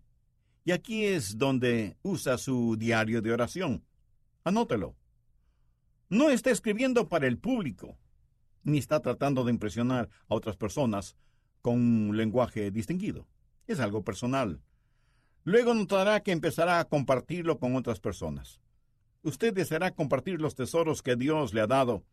Y 0.65 0.71
aquí 0.71 1.05
es 1.05 1.37
donde 1.37 1.95
usa 2.03 2.37
su 2.37 2.75
diario 2.77 3.21
de 3.21 3.31
oración. 3.31 3.85
Anótelo. 4.43 4.97
No 6.09 6.29
está 6.29 6.51
escribiendo 6.51 7.07
para 7.07 7.27
el 7.27 7.37
público, 7.37 7.97
ni 8.63 8.77
está 8.77 8.99
tratando 8.99 9.45
de 9.45 9.51
impresionar 9.51 10.09
a 10.27 10.35
otras 10.35 10.57
personas 10.57 11.15
con 11.61 11.75
un 11.75 12.17
lenguaje 12.17 12.71
distinguido. 12.71 13.25
Es 13.65 13.79
algo 13.79 14.03
personal. 14.03 14.61
Luego 15.45 15.73
notará 15.73 16.23
que 16.23 16.33
empezará 16.33 16.81
a 16.81 16.89
compartirlo 16.89 17.57
con 17.57 17.77
otras 17.77 18.01
personas. 18.01 18.59
Usted 19.23 19.53
deseará 19.53 19.91
compartir 19.91 20.41
los 20.41 20.55
tesoros 20.55 21.01
que 21.01 21.15
Dios 21.15 21.53
le 21.53 21.61
ha 21.61 21.67
dado 21.67 22.03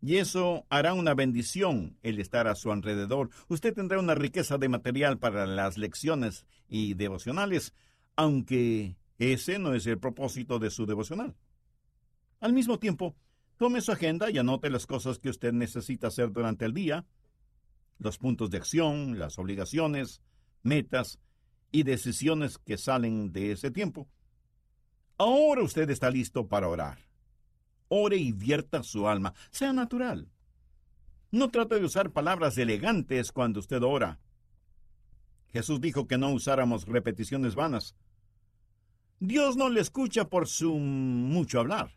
y 0.00 0.16
eso 0.16 0.66
hará 0.68 0.94
una 0.94 1.14
bendición 1.14 1.98
el 2.02 2.20
estar 2.20 2.48
a 2.48 2.54
su 2.54 2.70
alrededor. 2.70 3.30
Usted 3.48 3.74
tendrá 3.74 3.98
una 3.98 4.14
riqueza 4.14 4.58
de 4.58 4.68
material 4.68 5.18
para 5.18 5.46
las 5.46 5.78
lecciones 5.78 6.46
y 6.68 6.94
devocionales, 6.94 7.74
aunque 8.14 8.96
ese 9.18 9.58
no 9.58 9.74
es 9.74 9.86
el 9.86 9.98
propósito 9.98 10.58
de 10.58 10.70
su 10.70 10.86
devocional. 10.86 11.34
Al 12.40 12.52
mismo 12.52 12.78
tiempo, 12.78 13.16
tome 13.56 13.80
su 13.80 13.92
agenda 13.92 14.30
y 14.30 14.38
anote 14.38 14.70
las 14.70 14.86
cosas 14.86 15.18
que 15.18 15.30
usted 15.30 15.52
necesita 15.52 16.08
hacer 16.08 16.30
durante 16.30 16.66
el 16.66 16.74
día, 16.74 17.06
los 17.98 18.18
puntos 18.18 18.50
de 18.50 18.58
acción, 18.58 19.18
las 19.18 19.38
obligaciones, 19.38 20.20
metas 20.62 21.18
y 21.72 21.82
decisiones 21.82 22.58
que 22.58 22.76
salen 22.76 23.32
de 23.32 23.52
ese 23.52 23.70
tiempo. 23.70 24.06
Ahora 25.16 25.62
usted 25.62 25.88
está 25.88 26.10
listo 26.10 26.46
para 26.46 26.68
orar 26.68 27.05
ore 27.88 28.16
y 28.16 28.32
vierta 28.32 28.82
su 28.82 29.08
alma. 29.08 29.34
Sea 29.50 29.72
natural. 29.72 30.28
No 31.30 31.50
trate 31.50 31.78
de 31.78 31.84
usar 31.84 32.12
palabras 32.12 32.56
elegantes 32.56 33.32
cuando 33.32 33.60
usted 33.60 33.82
ora. 33.82 34.20
Jesús 35.52 35.80
dijo 35.80 36.06
que 36.06 36.18
no 36.18 36.30
usáramos 36.30 36.86
repeticiones 36.86 37.54
vanas. 37.54 37.96
Dios 39.18 39.56
no 39.56 39.68
le 39.70 39.80
escucha 39.80 40.28
por 40.28 40.46
su 40.46 40.74
mucho 40.74 41.60
hablar. 41.60 41.92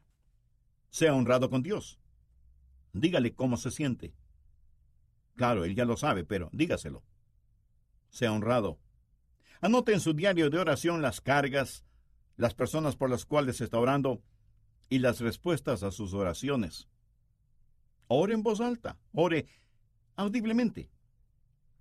Sea 0.89 1.13
honrado 1.13 1.49
con 1.49 1.61
Dios. 1.61 1.99
Dígale 2.93 3.33
cómo 3.33 3.57
se 3.57 3.71
siente. 3.71 4.13
Claro, 5.35 5.63
él 5.63 5.75
ya 5.75 5.85
lo 5.85 5.97
sabe, 5.97 6.23
pero 6.23 6.49
dígaselo. 6.51 7.03
Sea 8.09 8.31
honrado. 8.31 8.79
Anote 9.61 9.93
en 9.93 9.99
su 9.99 10.13
diario 10.13 10.49
de 10.49 10.57
oración 10.57 11.01
las 11.01 11.21
cargas, 11.21 11.85
las 12.37 12.53
personas 12.53 12.95
por 12.95 13.09
las 13.09 13.25
cuales 13.25 13.61
está 13.61 13.77
orando 13.77 14.21
y 14.89 14.99
las 14.99 15.19
respuestas 15.19 15.83
a 15.83 15.91
sus 15.91 16.13
oraciones. 16.13 16.87
Ore 18.07 18.33
en 18.33 18.43
voz 18.43 18.59
alta, 18.59 18.97
ore 19.13 19.45
audiblemente. 20.15 20.89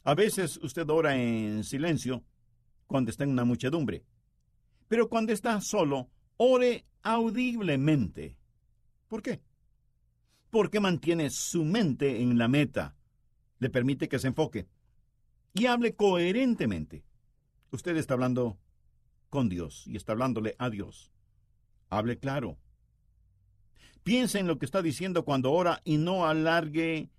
A 0.04 0.14
veces 0.14 0.58
usted 0.62 0.88
ora 0.88 1.16
en 1.16 1.64
silencio 1.64 2.22
cuando 2.86 3.10
está 3.10 3.24
en 3.24 3.30
una 3.30 3.44
muchedumbre, 3.44 4.04
pero 4.88 5.08
cuando 5.08 5.32
está 5.32 5.60
solo, 5.60 6.08
ore 6.36 6.86
audiblemente. 7.02 8.36
¿Por 9.08 9.22
qué? 9.22 9.40
Porque 10.50 10.80
mantiene 10.80 11.30
su 11.30 11.64
mente 11.64 12.22
en 12.22 12.38
la 12.38 12.48
meta, 12.48 12.96
le 13.58 13.70
permite 13.70 14.08
que 14.08 14.18
se 14.18 14.28
enfoque 14.28 14.68
y 15.54 15.66
hable 15.66 15.94
coherentemente. 15.94 17.04
Usted 17.70 17.96
está 17.96 18.14
hablando 18.14 18.58
con 19.28 19.48
Dios 19.48 19.84
y 19.86 19.96
está 19.96 20.12
hablándole 20.12 20.54
a 20.58 20.70
Dios. 20.70 21.12
Hable 21.90 22.18
claro, 22.18 22.58
Piense 24.02 24.38
en 24.38 24.46
lo 24.46 24.58
que 24.58 24.64
está 24.64 24.82
diciendo 24.82 25.24
cuando 25.24 25.52
ora 25.52 25.80
y 25.84 25.96
no 25.96 26.26
alargue 26.26 27.10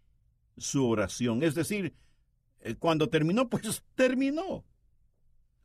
su 0.58 0.88
oración. 0.88 1.44
Es 1.44 1.56
decir, 1.56 1.94
eh, 2.62 2.76
cuando 2.76 3.10
terminó, 3.10 3.50
pues 3.50 3.84
terminó. 3.96 4.64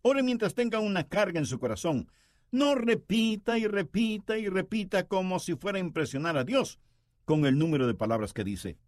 Ore 0.02 0.22
mientras 0.22 0.54
tenga 0.54 0.80
una 0.80 1.08
carga 1.08 1.38
en 1.38 1.46
su 1.46 1.58
corazón. 1.58 2.08
No 2.50 2.74
repita 2.74 3.58
y 3.58 3.66
repita 3.66 4.38
y 4.38 4.48
repita 4.48 5.08
como 5.08 5.38
si 5.38 5.56
fuera 5.56 5.78
a 5.78 5.80
impresionar 5.80 6.36
a 6.36 6.44
Dios 6.44 6.78
con 7.24 7.46
el 7.46 7.58
número 7.58 7.86
de 7.86 7.94
palabras 7.94 8.32
que 8.32 8.44
dice. 8.44 8.78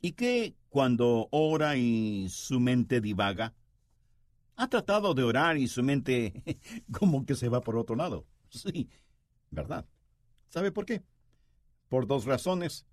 ¿Y 0.00 0.12
qué 0.12 0.54
cuando 0.68 1.28
ora 1.32 1.76
y 1.76 2.28
su 2.30 2.60
mente 2.60 3.00
divaga? 3.00 3.54
Ha 4.54 4.68
tratado 4.68 5.12
de 5.12 5.24
orar 5.24 5.58
y 5.58 5.68
su 5.68 5.82
mente 5.82 6.32
como 6.92 7.26
que 7.26 7.34
se 7.34 7.48
va 7.48 7.60
por 7.60 7.76
otro 7.76 7.96
lado. 7.96 8.24
Sí, 8.48 8.88
¿verdad? 9.50 9.84
¿Sabe 10.56 10.72
por 10.72 10.86
qué? 10.86 11.02
Por 11.90 12.06
dos 12.06 12.24
razones. 12.24 12.86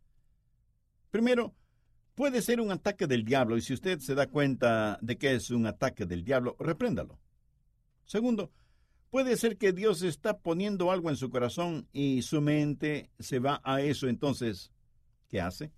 Primero, 1.12 1.56
puede 2.13 2.41
ser 2.41 2.60
un 2.60 2.71
ataque 2.71 3.08
del 3.08 3.23
diablo 3.23 3.56
y 3.56 3.62
si 3.62 3.73
usted 3.73 3.99
se 3.99 4.15
da 4.15 4.28
cuenta 4.28 4.99
de 5.02 5.17
que 5.17 5.34
es 5.34 5.49
un 5.49 5.65
ataque 5.65 6.06
del 6.06 6.26
diablo, 6.26 6.58
repréndalo. 6.60 7.21
Segundo, 8.04 8.52
puede 9.12 9.38
ser 9.38 9.58
que 9.58 9.71
Dios 9.71 10.02
está 10.02 10.39
poniendo 10.39 10.91
algo 10.91 11.10
en 11.10 11.15
su 11.15 11.30
corazón 11.30 11.88
y 11.93 12.23
su 12.23 12.41
mente 12.41 13.10
se 13.17 13.39
va 13.39 13.62
a 13.63 13.80
eso. 13.80 14.10
Entonces, 14.10 14.73
¿qué 15.30 15.39
hace? 15.39 15.71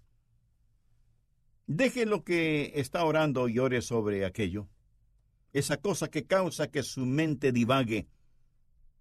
Deje 1.68 2.08
lo 2.08 2.24
que 2.24 2.72
está 2.74 3.06
orando 3.06 3.48
y 3.48 3.60
ore 3.60 3.84
sobre 3.84 4.26
aquello. 4.26 4.68
Esa 5.54 5.78
cosa 5.78 6.08
que 6.08 6.26
causa 6.26 6.72
que 6.72 6.82
su 6.82 7.06
mente 7.06 7.52
divague. 7.52 8.08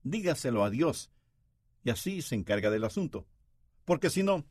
Dígaselo 0.03 0.63
a 0.65 0.69
Dios 0.69 1.14
y 1.85 1.91
así 1.91 2.23
se 2.23 2.35
encarga 2.35 2.71
del 2.71 2.85
asunto, 2.85 3.27
porque 3.85 4.11
si 4.11 4.23
no, 4.23 4.45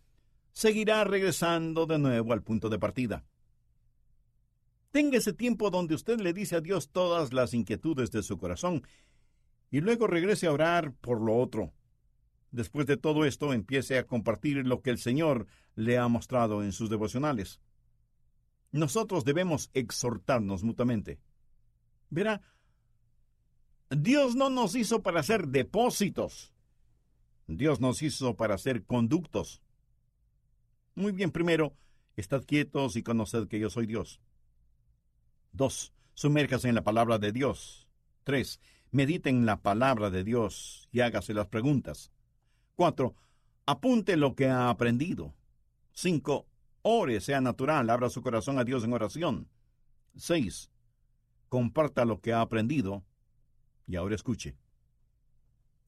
seguirá 0.51 1.03
regresando 1.03 1.85
de 1.85 1.97
nuevo 1.97 2.31
al 2.31 2.43
punto 2.43 2.69
de 2.69 2.79
partida. 2.79 3.25
Tenga 4.91 5.17
ese 5.17 5.33
tiempo 5.33 5.71
donde 5.71 5.95
usted 5.95 6.19
le 6.19 6.33
dice 6.33 6.55
a 6.55 6.61
Dios 6.61 6.91
todas 6.91 7.33
las 7.33 7.55
inquietudes 7.55 8.11
de 8.11 8.21
su 8.21 8.37
corazón 8.37 8.83
y 9.71 9.81
luego 9.81 10.05
regrese 10.05 10.45
a 10.45 10.51
orar 10.51 10.93
por 10.93 11.19
lo 11.19 11.35
otro. 11.35 11.73
Después 12.51 12.85
de 12.85 12.97
todo 12.97 13.25
esto, 13.25 13.51
empiece 13.51 13.97
a 13.97 14.05
compartir 14.05 14.67
lo 14.67 14.83
que 14.83 14.91
el 14.91 14.99
Señor 14.99 15.47
le 15.73 15.97
ha 15.97 16.07
mostrado 16.07 16.63
en 16.63 16.71
sus 16.71 16.91
devocionales. 16.91 17.59
Nosotros 18.71 19.25
debemos 19.25 19.71
exhortarnos 19.73 20.63
mutuamente. 20.63 21.19
Verá, 22.11 22.41
Dios 23.89 24.35
no 24.35 24.51
nos 24.51 24.75
hizo 24.75 25.01
para 25.01 25.21
hacer 25.21 25.47
depósitos. 25.47 26.52
Dios 27.47 27.79
nos 27.79 28.01
hizo 28.01 28.35
para 28.35 28.57
ser 28.57 28.85
conductos. 28.85 29.61
Muy 30.95 31.11
bien, 31.11 31.31
primero, 31.31 31.75
estad 32.15 32.43
quietos 32.43 32.95
y 32.95 33.03
conoced 33.03 33.47
que 33.47 33.59
yo 33.59 33.69
soy 33.69 33.85
Dios. 33.85 34.21
Dos, 35.51 35.93
sumérjase 36.13 36.69
en 36.69 36.75
la 36.75 36.83
palabra 36.83 37.19
de 37.19 37.31
Dios. 37.31 37.87
Tres, 38.23 38.59
medite 38.91 39.29
en 39.29 39.45
la 39.45 39.61
palabra 39.61 40.09
de 40.09 40.23
Dios 40.23 40.87
y 40.91 41.01
hágase 41.01 41.33
las 41.33 41.47
preguntas. 41.47 42.11
Cuatro, 42.75 43.15
apunte 43.65 44.17
lo 44.17 44.35
que 44.35 44.47
ha 44.47 44.69
aprendido. 44.69 45.33
Cinco, 45.91 46.47
ore, 46.81 47.19
sea 47.21 47.41
natural, 47.41 47.89
abra 47.89 48.09
su 48.09 48.21
corazón 48.21 48.57
a 48.57 48.63
Dios 48.63 48.83
en 48.83 48.93
oración. 48.93 49.47
Seis, 50.15 50.71
comparta 51.49 52.05
lo 52.05 52.21
que 52.21 52.33
ha 52.33 52.41
aprendido 52.41 53.03
y 53.87 53.95
ahora 53.95 54.15
escuche. 54.15 54.55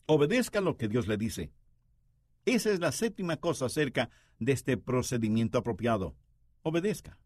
Obedezca 0.08 0.62
lo 0.62 0.78
que 0.78 0.88
Dios 0.88 1.08
le 1.08 1.18
dice. 1.18 1.52
Esa 2.46 2.72
es 2.72 2.80
la 2.80 2.92
séptima 2.92 3.38
cosa 3.38 3.66
acerca 3.66 4.10
de 4.40 4.52
este 4.52 4.78
procedimiento 4.78 5.58
apropiado. 5.58 6.16
Obedezca. 6.62 7.18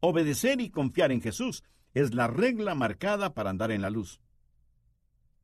Obedecer 0.00 0.60
y 0.60 0.70
confiar 0.70 1.12
en 1.12 1.20
Jesús 1.20 1.64
es 1.92 2.14
la 2.14 2.28
regla 2.28 2.74
marcada 2.74 3.34
para 3.34 3.50
andar 3.50 3.72
en 3.72 3.82
la 3.82 3.90
luz. 3.90 4.20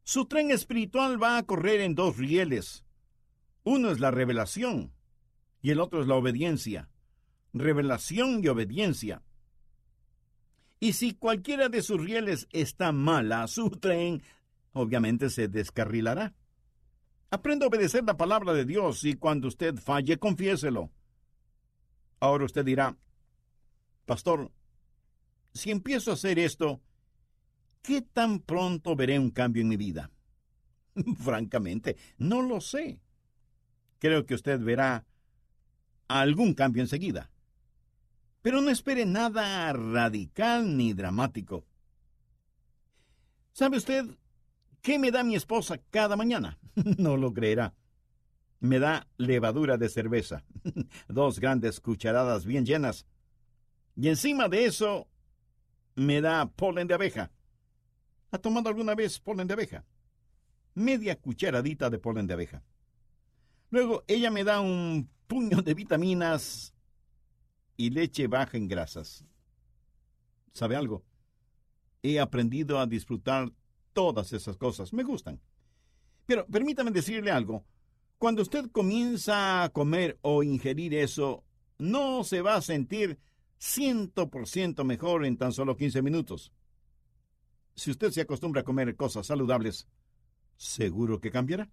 Su 0.05 0.27
tren 0.27 0.51
espiritual 0.51 1.23
va 1.23 1.39
a 1.39 1.43
correr 1.43 1.81
en 1.81 1.95
dos 1.95 2.17
rieles. 2.17 2.85
Uno 3.63 3.91
es 3.91 4.01
la 4.01 4.11
revelación 4.11 4.93
y 5.61 5.71
el 5.71 5.81
otro 5.81 6.03
es 6.03 6.07
la 6.07 6.15
obediencia. 6.15 6.91
Revelación 7.53 8.45
y 8.45 8.49
obediencia. 8.49 9.23
Y 10.81 10.93
si 10.93 11.15
cualquiera 11.15 11.69
de 11.69 11.83
sus 11.83 11.99
rieles 11.99 12.47
está 12.53 12.93
mala, 12.93 13.47
su 13.49 13.71
tren 13.71 14.23
obviamente 14.73 15.31
se 15.31 15.49
descarrilará. 15.49 16.35
Aprenda 17.35 17.67
a 17.67 17.69
obedecer 17.69 18.05
la 18.05 18.17
palabra 18.17 18.53
de 18.53 18.65
Dios 18.65 19.03
y 19.03 19.15
cuando 19.15 19.49
usted 19.49 19.75
falle, 19.75 20.19
confiéselo. 20.19 20.93
Ahora 22.21 22.45
usted 22.45 22.65
dirá, 22.65 22.97
Pastor, 24.07 24.53
si 25.53 25.73
empiezo 25.73 26.13
a 26.13 26.15
hacer 26.15 26.39
esto, 26.39 26.81
¿qué 27.83 28.03
tan 28.03 28.39
pronto 28.39 28.95
veré 28.95 29.19
un 29.19 29.31
cambio 29.31 29.63
en 29.63 29.69
mi 29.69 29.77
vida? 29.77 30.13
Francamente, 31.19 31.97
no 32.19 32.41
lo 32.41 32.61
sé. 32.61 33.01
Creo 33.99 34.27
que 34.27 34.35
usted 34.35 34.61
verá 34.61 35.05
algún 36.07 36.55
cambio 36.55 36.85
enseguida. 36.85 37.33
Pero 38.43 38.61
no 38.61 38.71
espere 38.71 39.07
nada 39.07 39.73
radical 39.73 40.77
ni 40.77 40.93
dramático. 40.93 41.67
¿Sabe 43.53 43.79
usted 43.79 44.07
qué 44.83 45.01
me 45.01 45.11
da 45.11 45.25
mi 45.25 45.35
esposa 45.35 45.81
cada 45.91 46.15
mañana? 46.15 46.61
no 46.99 47.17
lo 47.17 47.33
creerá. 47.33 47.75
Me 48.61 48.79
da 48.79 49.07
levadura 49.19 49.77
de 49.77 49.89
cerveza, 49.89 50.45
dos 51.09 51.39
grandes 51.39 51.81
cucharadas 51.81 52.47
bien 52.47 52.65
llenas. 52.65 53.07
Y 53.97 54.09
encima 54.09 54.49
de 54.49 54.65
eso, 54.65 55.09
me 55.95 56.21
da 56.21 56.47
polen 56.47 56.89
de 56.89 56.95
abeja. 56.95 57.31
¿Ha 58.31 58.39
tomado 58.39 58.69
alguna 58.69 58.95
vez 58.95 59.21
polen 59.21 59.47
de 59.47 59.55
abeja? 59.55 59.85
Media 60.75 61.21
cucharadita 61.21 61.91
de 61.91 61.99
polen 61.99 62.27
de 62.27 62.35
abeja. 62.35 62.63
Luego 63.71 64.05
ella 64.07 64.31
me 64.31 64.45
da 64.45 64.61
un 64.61 65.09
puño 65.27 65.63
de 65.63 65.75
vitaminas 65.75 66.75
y 67.77 67.91
leche 67.91 68.27
baja 68.27 68.57
en 68.57 68.69
grasas. 68.69 69.25
¿Sabe 70.53 70.77
algo? 70.77 71.05
He 72.03 72.21
aprendido 72.21 72.79
a 72.79 72.87
disfrutar 72.87 73.53
todas 73.93 74.33
esas 74.33 74.57
cosas. 74.57 74.93
Me 74.93 75.03
gustan. 75.03 75.41
Pero 76.27 76.47
permítame 76.47 76.91
decirle 76.91 77.31
algo. 77.31 77.65
Cuando 78.19 78.43
usted 78.43 78.71
comienza 78.71 79.65
a 79.65 79.69
comer 79.71 80.19
o 80.23 80.43
ingerir 80.43 80.95
eso, 80.95 81.45
no 81.79 82.25
se 82.25 82.41
va 82.41 82.57
a 82.57 82.63
sentir 82.63 83.19
ciento 83.59 84.31
por 84.31 84.49
ciento 84.49 84.85
mejor 84.85 85.25
en 85.25 85.37
tan 85.37 85.53
solo 85.53 85.77
15 85.77 86.03
minutos. 86.03 86.53
Si 87.75 87.91
usted 87.91 88.11
se 88.11 88.21
acostumbra 88.21 88.61
a 88.61 88.65
comer 88.65 88.95
cosas 88.97 89.27
saludables, 89.27 89.89
seguro 90.57 91.21
que 91.21 91.31
cambiará. 91.31 91.71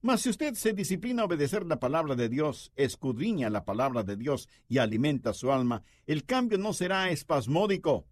Mas 0.00 0.22
si 0.22 0.30
usted 0.30 0.54
se 0.54 0.72
disciplina 0.72 1.22
a 1.22 1.26
obedecer 1.26 1.64
la 1.64 1.78
palabra 1.78 2.16
de 2.16 2.28
Dios, 2.28 2.72
escudriña 2.74 3.50
la 3.50 3.64
palabra 3.64 4.02
de 4.02 4.16
Dios 4.16 4.48
y 4.68 4.78
alimenta 4.78 5.32
su 5.32 5.52
alma, 5.52 5.84
el 6.06 6.24
cambio 6.24 6.58
no 6.58 6.72
será 6.72 7.10
espasmódico 7.10 8.06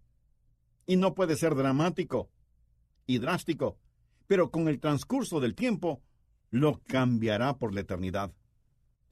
y 0.85 0.95
no 0.95 1.13
puede 1.13 1.35
ser 1.35 1.53
dramático 1.53 2.29
y 3.07 3.17
drástico, 3.17 3.77
pero 4.31 4.49
con 4.49 4.69
el 4.69 4.79
transcurso 4.79 5.41
del 5.41 5.55
tiempo 5.55 6.01
lo 6.51 6.79
cambiará 6.87 7.57
por 7.57 7.73
la 7.73 7.81
eternidad. 7.81 8.31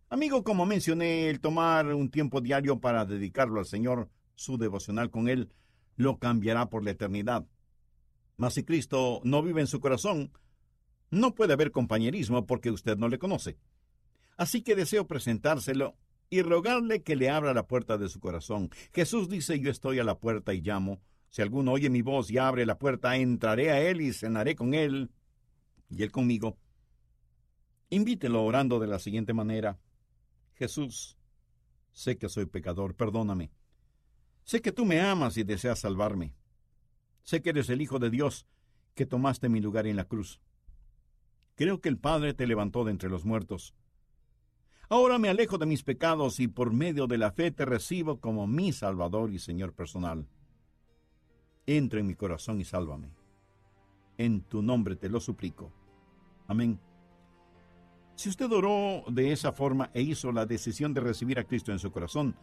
Amigo, 0.08 0.45
como 0.45 0.65
mencioné, 0.65 1.29
el 1.29 1.41
tomar 1.41 1.88
un 1.88 2.10
tiempo 2.10 2.39
diario 2.39 2.79
para 2.79 3.03
dedicarlo 3.03 3.60
al 3.60 3.65
Señor, 3.65 4.10
su 4.36 4.58
devocional 4.58 5.12
con 5.12 5.27
Él, 5.27 5.51
lo 5.97 6.19
cambiará 6.19 6.69
por 6.69 6.86
la 6.86 6.91
eternidad. 6.91 7.45
Mas 8.38 8.53
si 8.53 8.63
Cristo 8.63 9.19
no 9.25 9.43
vive 9.43 9.60
en 9.60 9.67
su 9.67 9.82
corazón, 9.82 10.32
no 11.12 11.36
puede 11.36 11.51
haber 11.51 11.71
compañerismo 11.71 12.47
porque 12.47 12.71
usted 12.71 12.95
no 12.95 13.10
le 13.10 13.19
conoce. 13.19 13.58
Así 14.38 14.62
que 14.62 14.73
deseo 14.73 15.05
presentárselo 15.05 15.97
y 16.29 16.43
rogarle 16.43 17.03
que 17.03 17.17
le 17.17 17.29
abra 17.29 17.53
la 17.53 17.67
puerta 17.67 17.97
de 17.97 18.08
su 18.08 18.21
corazón. 18.21 18.69
Jesús 18.93 19.27
dice, 19.27 19.60
yo 19.60 19.69
estoy 19.69 19.99
a 19.99 20.05
la 20.05 20.17
puerta 20.17 20.53
y 20.53 20.62
llamo. 20.62 21.01
Si 21.29 21.41
alguno 21.41 21.71
oye 21.73 21.89
mi 21.89 22.01
voz 22.01 22.31
y 22.31 22.37
abre 22.37 22.65
la 22.65 22.79
puerta, 22.79 23.15
entraré 23.15 23.71
a 23.71 23.81
él 23.81 24.01
y 24.01 24.13
cenaré 24.13 24.55
con 24.55 24.73
él 24.73 25.11
y 25.89 26.03
él 26.03 26.11
conmigo. 26.11 26.57
Invítelo 27.89 28.43
orando 28.43 28.79
de 28.79 28.87
la 28.87 28.99
siguiente 28.99 29.33
manera. 29.33 29.79
Jesús, 30.55 31.17
sé 31.91 32.17
que 32.17 32.29
soy 32.29 32.45
pecador, 32.45 32.95
perdóname. 32.95 33.51
Sé 34.43 34.61
que 34.61 34.71
tú 34.71 34.85
me 34.85 34.99
amas 34.99 35.37
y 35.37 35.43
deseas 35.43 35.79
salvarme. 35.79 36.33
Sé 37.23 37.41
que 37.41 37.51
eres 37.51 37.69
el 37.69 37.81
Hijo 37.81 37.99
de 37.99 38.09
Dios, 38.09 38.47
que 38.95 39.05
tomaste 39.05 39.49
mi 39.49 39.59
lugar 39.59 39.85
en 39.85 39.95
la 39.95 40.05
cruz. 40.05 40.41
Creo 41.55 41.81
que 41.81 41.89
el 41.89 41.97
Padre 41.97 42.33
te 42.33 42.47
levantó 42.47 42.83
de 42.85 42.91
entre 42.91 43.09
los 43.09 43.25
muertos. 43.25 43.75
Ahora 44.89 45.19
me 45.19 45.29
alejo 45.29 45.59
de 45.59 45.67
mis 45.67 45.83
pecados 45.83 46.39
y 46.39 46.47
por 46.47 46.73
medio 46.73 47.05
de 47.05 47.19
la 47.19 47.31
fe 47.31 47.51
te 47.51 47.65
recibo 47.65 48.19
como 48.19 48.47
mi 48.47 48.73
Salvador 48.73 49.31
y 49.31 49.37
Señor 49.37 49.73
personal. 49.73 50.27
Entra 51.69 51.99
en 51.99 52.08
mi 52.08 52.15
corazón 52.15 52.60
y 52.60 52.65
sálvame. 52.65 53.12
En 54.17 54.41
tu 54.41 54.63
nombre 54.63 54.95
te 54.95 55.08
lo 55.08 55.19
suplico. 55.19 55.71
Amén. 56.47 56.79
Si 58.15 58.27
usted 58.27 58.51
oró 58.51 59.03
de 59.08 59.32
esa 59.32 59.51
forma 59.51 59.91
e 59.93 60.01
hizo 60.01 60.32
la 60.32 60.47
decisión 60.47 60.95
de 60.95 61.01
recibir 61.01 61.38
a 61.38 61.43
Cristo 61.43 61.71
en 61.71 61.77
su 61.77 61.91
corazón, 61.91 62.36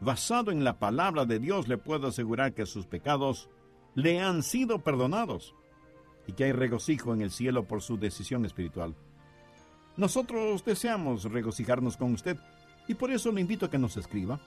basado 0.00 0.50
en 0.50 0.64
la 0.64 0.78
palabra 0.78 1.26
de 1.26 1.38
Dios, 1.38 1.68
le 1.68 1.76
puedo 1.76 2.06
asegurar 2.06 2.54
que 2.54 2.64
sus 2.64 2.86
pecados 2.86 3.50
le 3.94 4.20
han 4.20 4.42
sido 4.42 4.78
perdonados 4.78 5.54
y 6.26 6.32
que 6.32 6.44
hay 6.44 6.52
regocijo 6.52 7.12
en 7.12 7.20
el 7.20 7.30
cielo 7.30 7.68
por 7.68 7.82
su 7.82 7.98
decisión 7.98 8.46
espiritual. 8.46 8.96
Nosotros 9.98 10.64
deseamos 10.64 11.24
regocijarnos 11.24 11.98
con 11.98 12.14
usted 12.14 12.38
y 12.88 12.94
por 12.94 13.10
eso 13.10 13.32
le 13.32 13.42
invito 13.42 13.66
a 13.66 13.70
que 13.70 13.76
nos 13.76 13.98
escriba. 13.98 14.40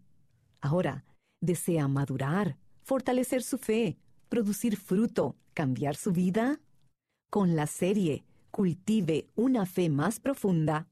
Ahora, 0.59 1.05
¿desea 1.39 1.87
madurar, 1.87 2.57
fortalecer 2.83 3.43
su 3.43 3.59
fe, 3.59 3.97
producir 4.27 4.75
fruto, 4.75 5.37
cambiar 5.53 5.95
su 5.95 6.11
vida? 6.11 6.59
Con 7.29 7.55
la 7.55 7.65
serie 7.65 8.25
Cultive 8.51 9.27
una 9.35 9.65
fe 9.65 9.89
más 9.89 10.19
profunda, 10.19 10.87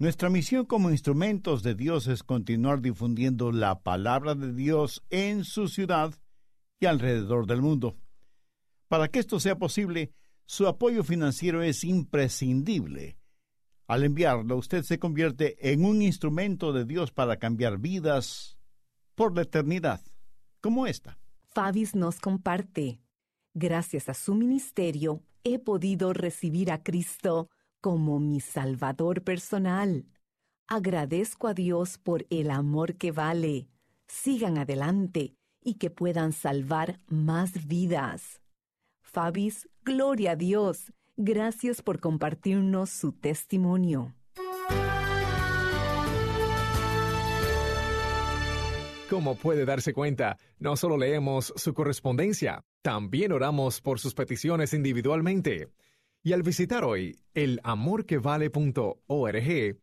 Nuestra 0.00 0.30
misión 0.30 0.64
como 0.64 0.90
instrumentos 0.90 1.64
de 1.64 1.74
Dios 1.74 2.06
es 2.06 2.22
continuar 2.22 2.80
difundiendo 2.80 3.50
la 3.50 3.82
palabra 3.82 4.36
de 4.36 4.52
Dios 4.52 5.02
en 5.10 5.42
su 5.42 5.66
ciudad 5.66 6.14
y 6.78 6.86
alrededor 6.86 7.46
del 7.48 7.62
mundo. 7.62 7.96
Para 8.86 9.08
que 9.08 9.18
esto 9.18 9.40
sea 9.40 9.58
posible, 9.58 10.12
su 10.46 10.68
apoyo 10.68 11.02
financiero 11.02 11.62
es 11.64 11.82
imprescindible. 11.82 13.18
Al 13.88 14.04
enviarlo, 14.04 14.56
usted 14.56 14.84
se 14.84 15.00
convierte 15.00 15.72
en 15.72 15.84
un 15.84 16.00
instrumento 16.00 16.72
de 16.72 16.84
Dios 16.84 17.10
para 17.10 17.38
cambiar 17.38 17.78
vidas 17.78 18.56
por 19.16 19.34
la 19.34 19.42
eternidad, 19.42 20.00
como 20.60 20.86
esta. 20.86 21.18
Fabis 21.50 21.96
nos 21.96 22.20
comparte. 22.20 23.00
Gracias 23.52 24.08
a 24.08 24.14
su 24.14 24.36
ministerio, 24.36 25.24
he 25.42 25.58
podido 25.58 26.12
recibir 26.12 26.70
a 26.70 26.84
Cristo 26.84 27.50
como 27.80 28.20
mi 28.20 28.40
Salvador 28.40 29.22
personal. 29.22 30.06
Agradezco 30.66 31.48
a 31.48 31.54
Dios 31.54 31.98
por 31.98 32.26
el 32.30 32.50
amor 32.50 32.96
que 32.96 33.12
vale. 33.12 33.68
Sigan 34.06 34.58
adelante 34.58 35.34
y 35.62 35.74
que 35.74 35.90
puedan 35.90 36.32
salvar 36.32 37.00
más 37.06 37.66
vidas. 37.66 38.40
Fabis, 39.02 39.68
gloria 39.82 40.32
a 40.32 40.36
Dios. 40.36 40.92
Gracias 41.16 41.82
por 41.82 42.00
compartirnos 42.00 42.90
su 42.90 43.12
testimonio. 43.12 44.14
Como 49.08 49.36
puede 49.36 49.64
darse 49.64 49.94
cuenta, 49.94 50.36
no 50.58 50.76
solo 50.76 50.98
leemos 50.98 51.54
su 51.56 51.72
correspondencia, 51.72 52.60
también 52.82 53.32
oramos 53.32 53.80
por 53.80 53.98
sus 53.98 54.12
peticiones 54.14 54.74
individualmente. 54.74 55.68
Y 56.28 56.32
al 56.34 56.42
visitar 56.42 56.84
hoy 56.84 57.18
elamorquevale.org, 57.32 59.78